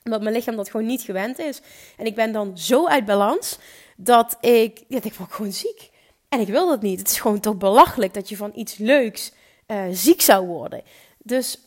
[0.04, 1.61] Omdat mijn lichaam dat gewoon niet gewend is.
[1.96, 3.59] En ik ben dan zo uit balans
[3.96, 5.90] dat ik, ja, ik word gewoon ziek.
[6.28, 6.98] En ik wil dat niet.
[6.98, 9.33] Het is gewoon toch belachelijk dat je van iets leuks
[9.66, 10.83] uh, ziek zou worden.
[11.18, 11.59] Dus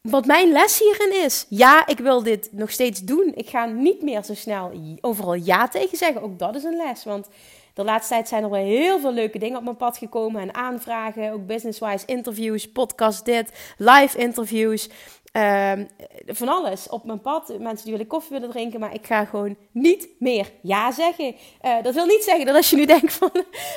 [0.00, 3.32] wat mijn les hierin is, ja, ik wil dit nog steeds doen.
[3.34, 6.22] Ik ga niet meer zo snel overal ja tegen zeggen.
[6.22, 7.04] Ook dat is een les.
[7.04, 7.28] Want
[7.74, 10.54] de laatste tijd zijn er wel heel veel leuke dingen op mijn pad gekomen en
[10.54, 11.32] aanvragen.
[11.32, 14.88] Ook business-wise interviews, podcast dit, live interviews.
[15.36, 15.88] Um,
[16.26, 17.58] van alles op mijn pad.
[17.58, 21.34] Mensen die willen koffie willen drinken, maar ik ga gewoon niet meer ja zeggen.
[21.62, 23.30] Uh, dat wil niet zeggen dat als je nu denkt van,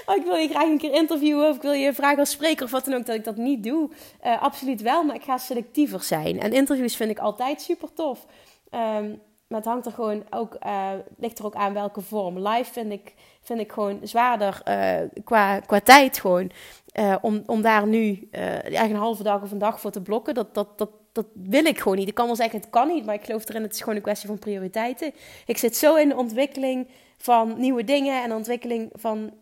[0.05, 2.65] oh, ik wil je graag een keer interviewen of ik wil je vragen als spreker
[2.65, 3.89] of wat dan ook, dat ik dat niet doe.
[4.25, 6.39] Uh, absoluut wel, maar ik ga selectiever zijn.
[6.39, 8.25] En interviews vind ik altijd super tof.
[8.71, 9.21] Um,
[9.55, 12.47] maar het hangt er gewoon ook, uh, ligt er ook aan welke vorm.
[12.47, 16.51] Live vind ik, vind ik gewoon zwaarder uh, qua, qua tijd gewoon.
[16.99, 20.33] Uh, om, om daar nu eigenlijk een halve dag of een dag voor te blokken.
[20.33, 22.07] Dat, dat, dat, dat wil ik gewoon niet.
[22.07, 24.01] Ik kan wel zeggen het kan niet, maar ik geloof erin het is gewoon een
[24.01, 25.11] kwestie van prioriteiten.
[25.45, 26.87] Ik zit zo in de ontwikkeling
[27.17, 29.33] van nieuwe dingen en ontwikkeling van,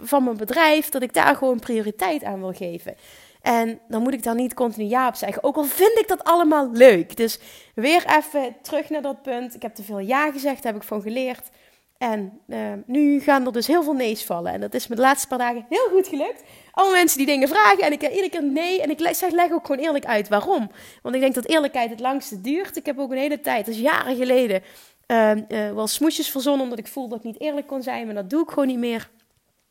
[0.00, 2.94] van mijn bedrijf, dat ik daar gewoon prioriteit aan wil geven.
[3.42, 5.44] En dan moet ik daar niet continu ja op zeggen.
[5.44, 7.16] Ook al vind ik dat allemaal leuk.
[7.16, 7.38] Dus
[7.74, 9.54] weer even terug naar dat punt.
[9.54, 11.50] Ik heb te veel ja gezegd, heb ik van geleerd.
[11.98, 14.52] En uh, nu gaan er dus heel veel nee's vallen.
[14.52, 16.42] En dat is me de laatste paar dagen heel goed gelukt.
[16.72, 18.82] Alle mensen die dingen vragen en ik heb iedere keer nee.
[18.82, 20.70] En ik zeg, leg ook gewoon eerlijk uit waarom.
[21.02, 22.76] Want ik denk dat eerlijkheid het langste duurt.
[22.76, 24.62] Ik heb ook een hele tijd, dus jaren geleden,
[25.06, 26.62] uh, wel smoesjes verzonnen.
[26.62, 28.06] Omdat ik voelde dat ik niet eerlijk kon zijn.
[28.06, 29.10] Maar dat doe ik gewoon niet meer.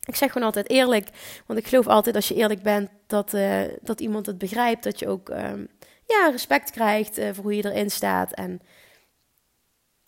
[0.07, 1.09] Ik zeg gewoon altijd eerlijk,
[1.45, 4.99] want ik geloof altijd als je eerlijk bent dat, uh, dat iemand het begrijpt, dat
[4.99, 5.67] je ook um,
[6.05, 8.31] ja, respect krijgt uh, voor hoe je erin staat.
[8.31, 8.61] En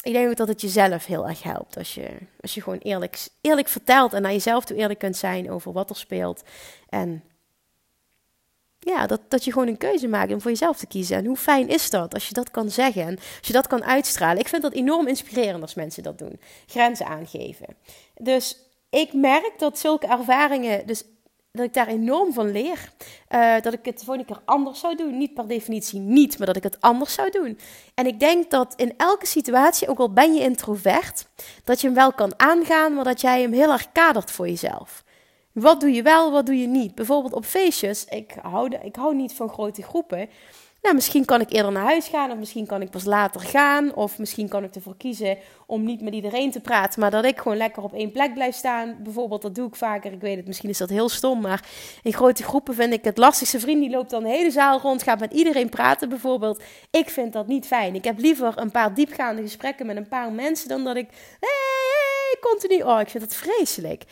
[0.03, 2.10] ik denk ook dat het jezelf heel erg helpt als je,
[2.41, 5.89] als je gewoon eerlijk, eerlijk vertelt en naar jezelf toe eerlijk kunt zijn over wat
[5.89, 6.43] er speelt.
[6.89, 7.23] En
[8.79, 11.17] ja, dat, dat je gewoon een keuze maakt om voor jezelf te kiezen.
[11.17, 13.84] En hoe fijn is dat als je dat kan zeggen en als je dat kan
[13.84, 14.39] uitstralen.
[14.39, 16.39] Ik vind dat enorm inspirerend als mensen dat doen.
[16.65, 17.67] Grenzen aangeven.
[18.13, 18.58] Dus
[18.93, 21.03] ik merk dat zulke ervaringen, dus
[21.51, 22.91] dat ik daar enorm van leer.
[23.29, 25.17] Uh, dat ik het de volgende keer anders zou doen.
[25.17, 27.60] Niet per definitie niet, maar dat ik het anders zou doen.
[27.93, 31.27] En ik denk dat in elke situatie, ook al ben je introvert,
[31.63, 35.03] dat je hem wel kan aangaan, maar dat jij hem heel erg kadert voor jezelf.
[35.51, 36.95] Wat doe je wel, wat doe je niet?
[36.95, 38.06] Bijvoorbeeld op feestjes.
[38.06, 40.29] Ik hou, ik hou niet van grote groepen.
[40.84, 43.96] Nou, misschien kan ik eerder naar huis gaan, of misschien kan ik pas later gaan,
[43.96, 47.38] of misschien kan ik ervoor kiezen om niet met iedereen te praten, maar dat ik
[47.38, 48.96] gewoon lekker op één plek blijf staan.
[49.04, 50.12] Bijvoorbeeld, dat doe ik vaker.
[50.12, 51.67] Ik weet het, misschien is dat heel stom, maar
[52.02, 53.60] in grote groepen vind ik het lastigste.
[53.60, 56.62] Vriend die loopt dan de hele zaal rond, gaat met iedereen praten bijvoorbeeld.
[56.91, 57.96] Ik vind dat niet fijn.
[57.96, 61.08] Ik heb liever een paar diepgaande gesprekken met een paar mensen dan dat ik
[61.39, 62.82] hey, continu.
[62.82, 64.04] Oh, ik vind dat vreselijk.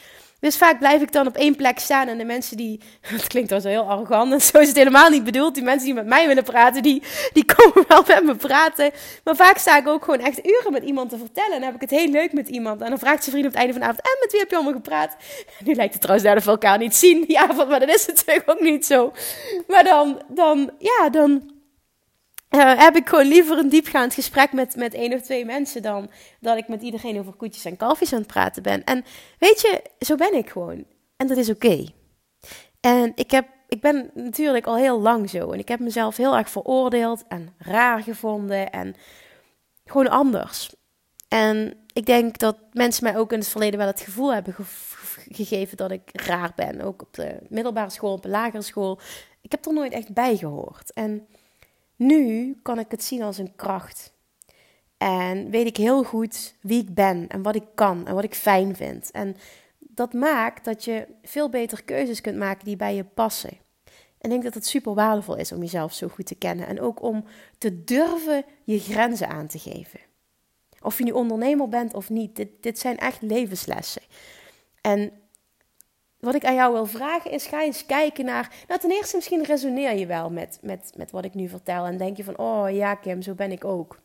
[0.42, 3.50] Dus vaak blijf ik dan op één plek staan en de mensen die, het klinkt
[3.50, 6.06] dan zo heel arrogant en zo is het helemaal niet bedoeld, die mensen die met
[6.06, 8.92] mij willen praten, die, die komen wel met me praten.
[9.24, 11.82] Maar vaak sta ik ook gewoon echt uren met iemand te vertellen en dan heb
[11.82, 12.82] ik het heel leuk met iemand.
[12.82, 14.50] En dan vraagt zijn vriend op het einde van de avond, en met wie heb
[14.50, 15.16] je allemaal gepraat?
[15.64, 18.50] Nu lijkt het trouwens dat we elkaar niet zien die avond, maar dat is natuurlijk
[18.50, 19.12] ook niet zo.
[19.68, 21.51] Maar dan, dan ja, dan
[22.56, 26.12] uh, heb ik gewoon liever een diepgaand gesprek met, met één of twee mensen dan
[26.40, 28.84] dat ik met iedereen over koetjes en kalfjes aan het praten ben.
[28.84, 29.06] En
[29.40, 30.86] weet je, zo ben ik gewoon.
[31.18, 31.86] En dat is oké.
[32.80, 35.52] En ik, heb, ik ben natuurlijk al heel lang zo.
[35.52, 38.96] En ik heb mezelf heel erg veroordeeld en raar gevonden en
[39.86, 40.76] gewoon anders.
[41.28, 44.56] En ik denk dat mensen mij ook in het verleden wel het gevoel hebben
[45.30, 46.82] gegeven dat ik raar ben.
[46.82, 49.00] Ook op de middelbare school, op de lagere school.
[49.42, 50.94] Ik heb er nooit echt bij gehoord.
[50.94, 51.28] En
[52.02, 54.14] nu kan ik het zien als een kracht.
[54.98, 58.36] En weet ik heel goed wie ik ben en wat ik kan en wat ik
[58.36, 59.12] fijn vind.
[59.12, 59.36] En
[59.78, 63.58] dat maakt dat je veel beter keuzes kunt maken die bij je passen.
[64.18, 66.68] En ik denk dat het super waardevol is om jezelf zo goed te kennen.
[66.68, 67.26] En ook om
[67.58, 70.00] te durven je grenzen aan te geven.
[70.82, 74.02] Of je nu ondernemer bent of niet, dit, dit zijn echt levenslessen.
[74.82, 75.12] En
[76.22, 78.52] wat ik aan jou wil vragen is, ga eens kijken naar...
[78.68, 81.86] Nou, ten eerste misschien resoneer je wel met, met, met wat ik nu vertel.
[81.86, 84.00] En denk je van, oh ja Kim, zo ben ik ook.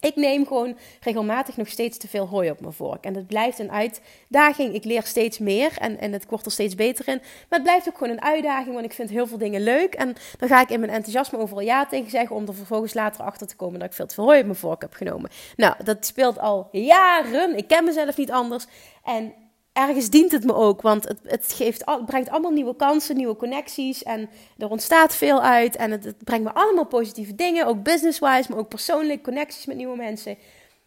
[0.00, 3.04] Ik neem gewoon regelmatig nog steeds te veel hooi op mijn vork.
[3.04, 4.74] En het blijft een uitdaging.
[4.74, 7.16] Ik leer steeds meer en, en het wordt er steeds beter in.
[7.18, 9.94] Maar het blijft ook gewoon een uitdaging, want ik vind heel veel dingen leuk.
[9.94, 12.36] En dan ga ik in mijn enthousiasme overal ja tegen zeggen...
[12.36, 14.56] om er vervolgens later achter te komen dat ik veel te veel hooi op mijn
[14.56, 15.30] vork heb genomen.
[15.56, 17.56] Nou, dat speelt al jaren.
[17.56, 18.66] Ik ken mezelf niet anders.
[19.04, 19.32] En
[19.74, 24.02] ergens dient het me ook, want het, het, geeft, brengt allemaal nieuwe kansen, nieuwe connecties
[24.02, 28.50] en er ontstaat veel uit en het, het brengt me allemaal positieve dingen, ook business-wise,
[28.50, 30.38] maar ook persoonlijk, connecties met nieuwe mensen.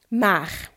[0.08, 0.72] Maar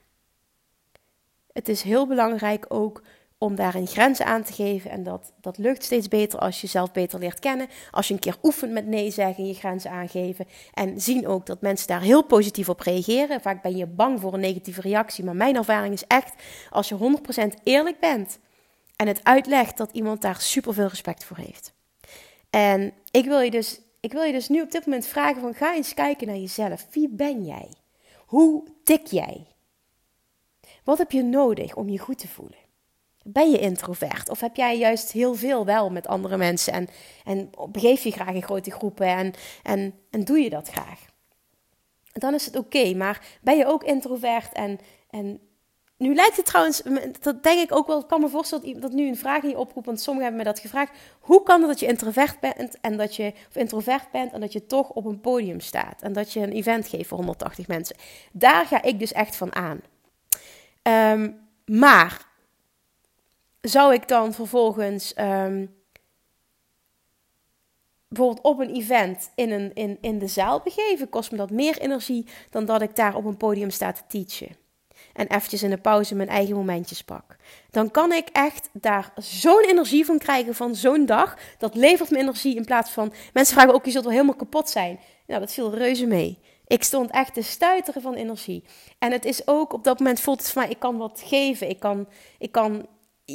[1.52, 3.02] het is heel belangrijk ook
[3.42, 4.90] om daarin grenzen aan te geven.
[4.90, 7.68] En dat, dat lukt steeds beter als je jezelf beter leert kennen.
[7.90, 10.46] Als je een keer oefent met nee zeggen, je grenzen aangeven.
[10.74, 13.40] En zien ook dat mensen daar heel positief op reageren.
[13.40, 15.24] Vaak ben je bang voor een negatieve reactie.
[15.24, 16.34] Maar mijn ervaring is echt,
[16.70, 17.18] als je
[17.58, 18.38] 100% eerlijk bent
[18.96, 21.72] en het uitlegt, dat iemand daar super veel respect voor heeft.
[22.50, 25.54] En ik wil je dus, ik wil je dus nu op dit moment vragen van
[25.54, 26.86] ga eens kijken naar jezelf.
[26.90, 27.70] Wie ben jij?
[28.26, 29.46] Hoe tik jij?
[30.84, 32.59] Wat heb je nodig om je goed te voelen?
[33.24, 34.28] Ben je introvert?
[34.28, 36.88] Of heb jij juist heel veel wel met andere mensen en,
[37.24, 41.00] en begeef je graag in grote groepen en, en, en doe je dat graag?
[42.12, 44.78] Dan is het oké, maar ben je ook introvert en,
[45.10, 45.40] en
[46.00, 46.82] nu lijkt het trouwens,
[47.20, 49.58] dat denk ik ook wel, ik kan me voorstellen dat nu een vraag in je
[49.58, 50.92] oproept, want sommigen hebben me dat gevraagd.
[51.20, 54.52] Hoe kan het dat je introvert bent en dat je, of introvert bent en dat
[54.52, 57.96] je toch op een podium staat en dat je een event geeft voor 180 mensen?
[58.32, 59.80] Daar ga ik dus echt van aan.
[60.82, 62.28] Um, maar
[63.60, 65.74] zou ik dan vervolgens um,
[68.08, 71.78] bijvoorbeeld op een event in, een, in, in de zaal begeven, kost me dat meer
[71.78, 74.56] energie dan dat ik daar op een podium sta te teachen.
[75.12, 77.36] En eventjes in de pauze mijn eigen momentjes pak.
[77.70, 81.36] Dan kan ik echt daar zo'n energie van krijgen van zo'n dag.
[81.58, 83.12] Dat levert me energie in plaats van...
[83.32, 85.00] Mensen vragen ook, je zult wel helemaal kapot zijn.
[85.26, 86.38] Nou, dat viel reuze mee.
[86.66, 88.64] Ik stond echt te stuiteren van energie.
[88.98, 91.68] En het is ook, op dat moment voelt het voor mij, ik kan wat geven.
[91.68, 92.86] Ik kan, ik kan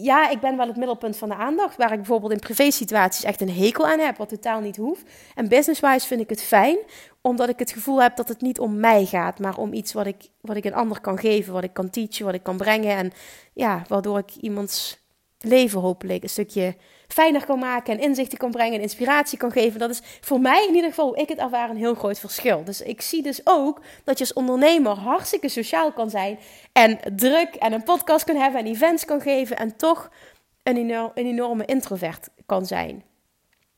[0.03, 1.77] ja, ik ben wel het middelpunt van de aandacht.
[1.77, 5.03] Waar ik bijvoorbeeld in privé-situaties echt een hekel aan heb, wat totaal niet hoeft.
[5.35, 6.77] En business-wise vind ik het fijn,
[7.21, 10.05] omdat ik het gevoel heb dat het niet om mij gaat, maar om iets wat
[10.05, 12.97] ik, wat ik een ander kan geven, wat ik kan teachen, wat ik kan brengen.
[12.97, 13.11] En
[13.53, 15.03] ja, waardoor ik iemands
[15.39, 16.75] leven hopelijk een stukje
[17.07, 19.79] fijner kan maken en inzichten kan brengen en inspiratie kan geven.
[19.79, 22.63] Dat is voor mij in ieder geval hoe ik het ervaar een heel groot verschil.
[22.63, 26.39] Dus ik zie dus ook dat je als ondernemer hartstikke sociaal kan zijn
[26.71, 30.09] en druk en een podcast kan hebben en events kan geven en toch
[30.63, 33.03] een, een enorme introvert kan zijn.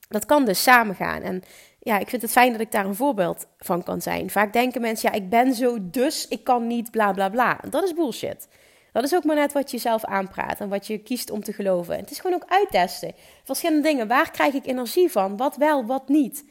[0.10, 1.22] Dat kan dus samengaan.
[1.22, 1.44] En
[1.80, 4.30] ja, ik vind het fijn dat ik daar een voorbeeld van kan zijn.
[4.30, 7.60] Vaak denken mensen, ja, ik ben zo, dus ik kan niet, bla bla bla.
[7.70, 8.48] Dat is bullshit.
[8.98, 11.54] Dat is ook maar net wat je zelf aanpraat en wat je kiest om te
[11.54, 11.98] geloven.
[11.98, 13.14] Het is gewoon ook uittesten.
[13.44, 14.08] Verschillende dingen.
[14.08, 15.38] Waar krijg ik energie van?
[15.38, 16.46] Wat wel, wat niet?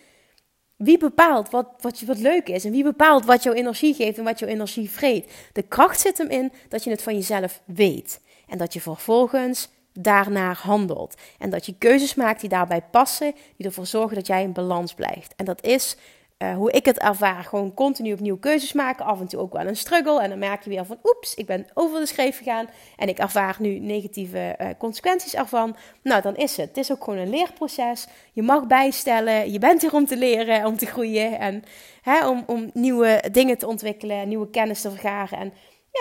[0.77, 4.25] Wie bepaalt wat, wat, wat leuk is en wie bepaalt wat jouw energie geeft en
[4.25, 5.33] wat jouw energie vreet?
[5.53, 9.69] De kracht zit hem in dat je het van jezelf weet en dat je vervolgens
[9.93, 11.15] daarnaar handelt.
[11.39, 14.95] En dat je keuzes maakt die daarbij passen, die ervoor zorgen dat jij in balans
[14.95, 15.35] blijft.
[15.37, 15.97] En dat is
[16.37, 19.05] eh, hoe ik het ervaar, gewoon continu opnieuw keuzes maken.
[19.05, 20.21] Af en toe ook wel een struggle.
[20.21, 22.69] En dan merk je weer van, oeps, ik ben over de schreef gegaan.
[22.97, 25.77] En ik ervaar nu negatieve uh, consequenties ervan.
[26.03, 26.69] Nou, dan is het.
[26.69, 28.07] Het is ook gewoon een leerproces.
[28.33, 29.53] Je mag bijstellen.
[29.53, 31.39] Je bent hier om te leren, om te groeien.
[31.39, 31.63] En
[32.03, 35.39] hè, om, om nieuwe dingen te ontwikkelen, nieuwe kennis te vergaren.
[35.39, 35.53] En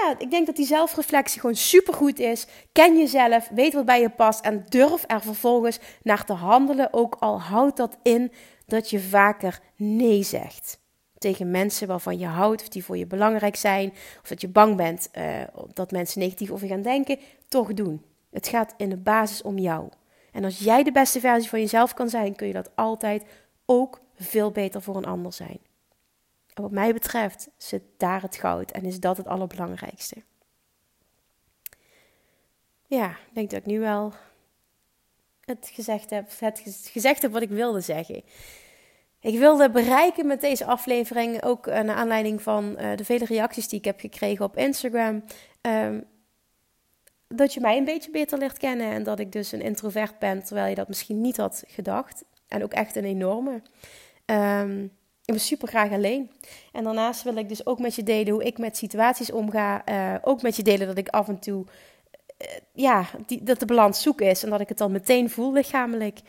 [0.02, 2.48] ja, ik denk dat die zelfreflectie gewoon supergoed is.
[2.72, 6.94] Ken jezelf, weet wat bij je past en durf er vervolgens naar te handelen.
[6.94, 8.32] Ook al houdt dat in
[8.66, 10.80] dat je vaker nee zegt.
[11.18, 13.90] Tegen mensen waarvan je houdt of die voor je belangrijk zijn.
[14.22, 15.42] Of dat je bang bent uh,
[15.74, 17.20] dat mensen negatief over je gaan denken.
[17.48, 18.02] Toch doen.
[18.30, 19.90] Het gaat in de basis om jou.
[20.32, 23.24] En als jij de beste versie van jezelf kan zijn, kun je dat altijd
[23.66, 25.60] ook veel beter voor een ander zijn.
[26.54, 30.16] En wat mij betreft zit daar het goud en is dat het allerbelangrijkste.
[32.88, 34.14] Ja, ik denk dat ik nu wel
[35.46, 38.24] het gezegd heb, het gezegd heb wat ik wilde zeggen.
[39.20, 43.80] Ik wilde bereiken met deze aflevering, ook naar aanleiding van uh, de vele reacties die
[43.80, 45.24] ik heb gekregen op Instagram,
[45.62, 46.04] um,
[47.28, 50.44] dat je mij een beetje beter leert kennen en dat ik dus een introvert ben,
[50.44, 52.24] terwijl je dat misschien niet had gedacht.
[52.48, 53.62] En ook echt een enorme.
[54.26, 54.84] Um,
[55.26, 56.32] ik ben super graag alleen.
[56.72, 59.90] En daarnaast wil ik dus ook met je delen hoe ik met situaties omga.
[59.90, 61.66] Uh, ook met je delen dat ik af en toe
[62.74, 64.44] ja, die, dat de balans zoek is.
[64.44, 66.20] En dat ik het dan meteen voel lichamelijk.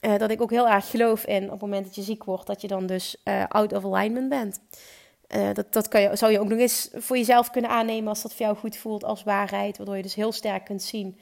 [0.00, 2.46] Uh, dat ik ook heel erg geloof in op het moment dat je ziek wordt,
[2.46, 4.60] dat je dan dus out of alignment bent.
[5.54, 8.34] dat dat kan je, zou je ook nog eens voor jezelf kunnen aannemen als dat
[8.34, 9.76] voor jou goed voelt als waarheid.
[9.76, 11.18] Waardoor je dus heel sterk kunt zien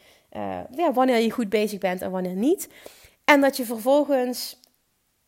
[0.70, 2.68] ja, wanneer je goed bezig bent en wanneer niet.
[3.24, 4.60] En dat je vervolgens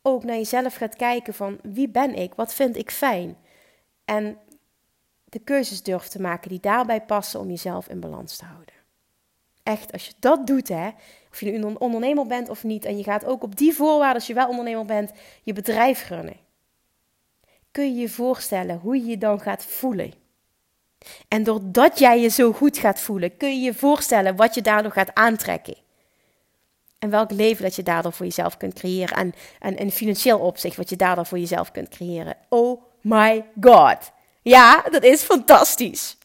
[0.03, 3.37] ook naar jezelf gaat kijken van wie ben ik, wat vind ik fijn.
[4.05, 4.39] En
[5.25, 8.70] de keuzes durft te maken die daarbij passen om jezelf in balans te houden.
[9.63, 10.89] Echt, als je dat doet, hè,
[11.31, 14.15] of je nu een ondernemer bent of niet, en je gaat ook op die voorwaarden,
[14.15, 16.37] als je wel ondernemer bent, je bedrijf runnen.
[17.71, 20.13] Kun je je voorstellen hoe je je dan gaat voelen?
[21.29, 24.93] En doordat jij je zo goed gaat voelen, kun je je voorstellen wat je daardoor
[24.93, 25.77] gaat aantrekken.
[26.99, 29.17] En welk leven dat je daardoor voor jezelf kunt creëren.
[29.17, 32.37] En, en in financieel opzicht wat je daardoor voor jezelf kunt creëren.
[32.49, 34.13] Oh my god.
[34.43, 36.17] Ja, dat is fantastisch.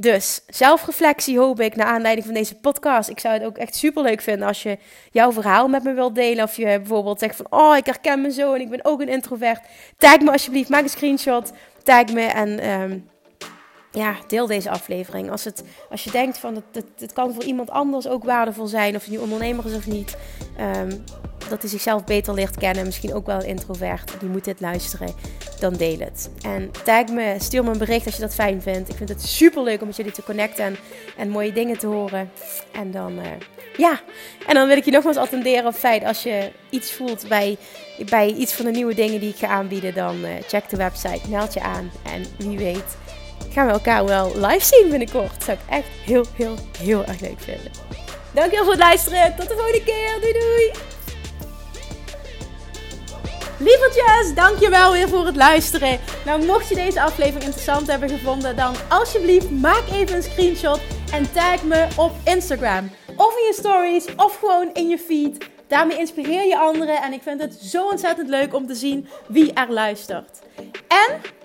[0.00, 3.08] Dus zelfreflectie hoop ik naar aanleiding van deze podcast.
[3.08, 4.78] Ik zou het ook echt super leuk vinden als je
[5.10, 6.44] jouw verhaal met me wilt delen.
[6.44, 9.08] Of je bijvoorbeeld zegt van, oh ik herken me zo en ik ben ook een
[9.08, 9.60] introvert.
[9.96, 12.68] Tag me alsjeblieft, maak een screenshot, tag me en...
[12.70, 13.08] Um,
[13.90, 15.30] ja, deel deze aflevering.
[15.30, 18.66] Als, het, als je denkt van het, het, het kan voor iemand anders ook waardevol
[18.66, 20.16] zijn, of je nu ondernemer is of niet,
[20.76, 21.04] um,
[21.48, 25.14] dat hij zichzelf beter leert kennen, misschien ook wel een introvert, die moet dit luisteren,
[25.60, 26.30] dan deel het.
[26.42, 28.88] En tag me, stuur me een bericht als je dat fijn vindt.
[28.88, 30.76] Ik vind het super leuk om met jullie te connecten
[31.16, 32.30] en, mooie dingen te horen.
[32.72, 33.24] En dan, uh,
[33.76, 34.00] ja,
[34.46, 37.56] en dan wil ik je nogmaals attenderen op feit als je iets voelt bij,
[38.08, 41.28] bij iets van de nieuwe dingen die ik ga aanbieden, dan uh, check de website,
[41.28, 42.96] meld je aan en wie weet
[43.50, 45.30] gaan we elkaar wel live zien binnenkort.
[45.30, 47.70] Dat zou ik echt heel, heel, heel erg leuk vinden.
[48.32, 49.36] Dankjewel voor het luisteren.
[49.36, 50.20] Tot de volgende keer.
[50.20, 50.72] Doei doei.
[53.62, 56.00] Lievertjes, dankjewel weer voor het luisteren.
[56.24, 60.80] Nou, mocht je deze aflevering interessant hebben gevonden, dan alsjeblieft maak even een screenshot
[61.12, 62.90] en tag me op Instagram.
[63.16, 65.48] Of in je stories, of gewoon in je feed.
[65.66, 69.52] Daarmee inspireer je anderen en ik vind het zo ontzettend leuk om te zien wie
[69.52, 70.38] er luistert.
[70.88, 71.20] En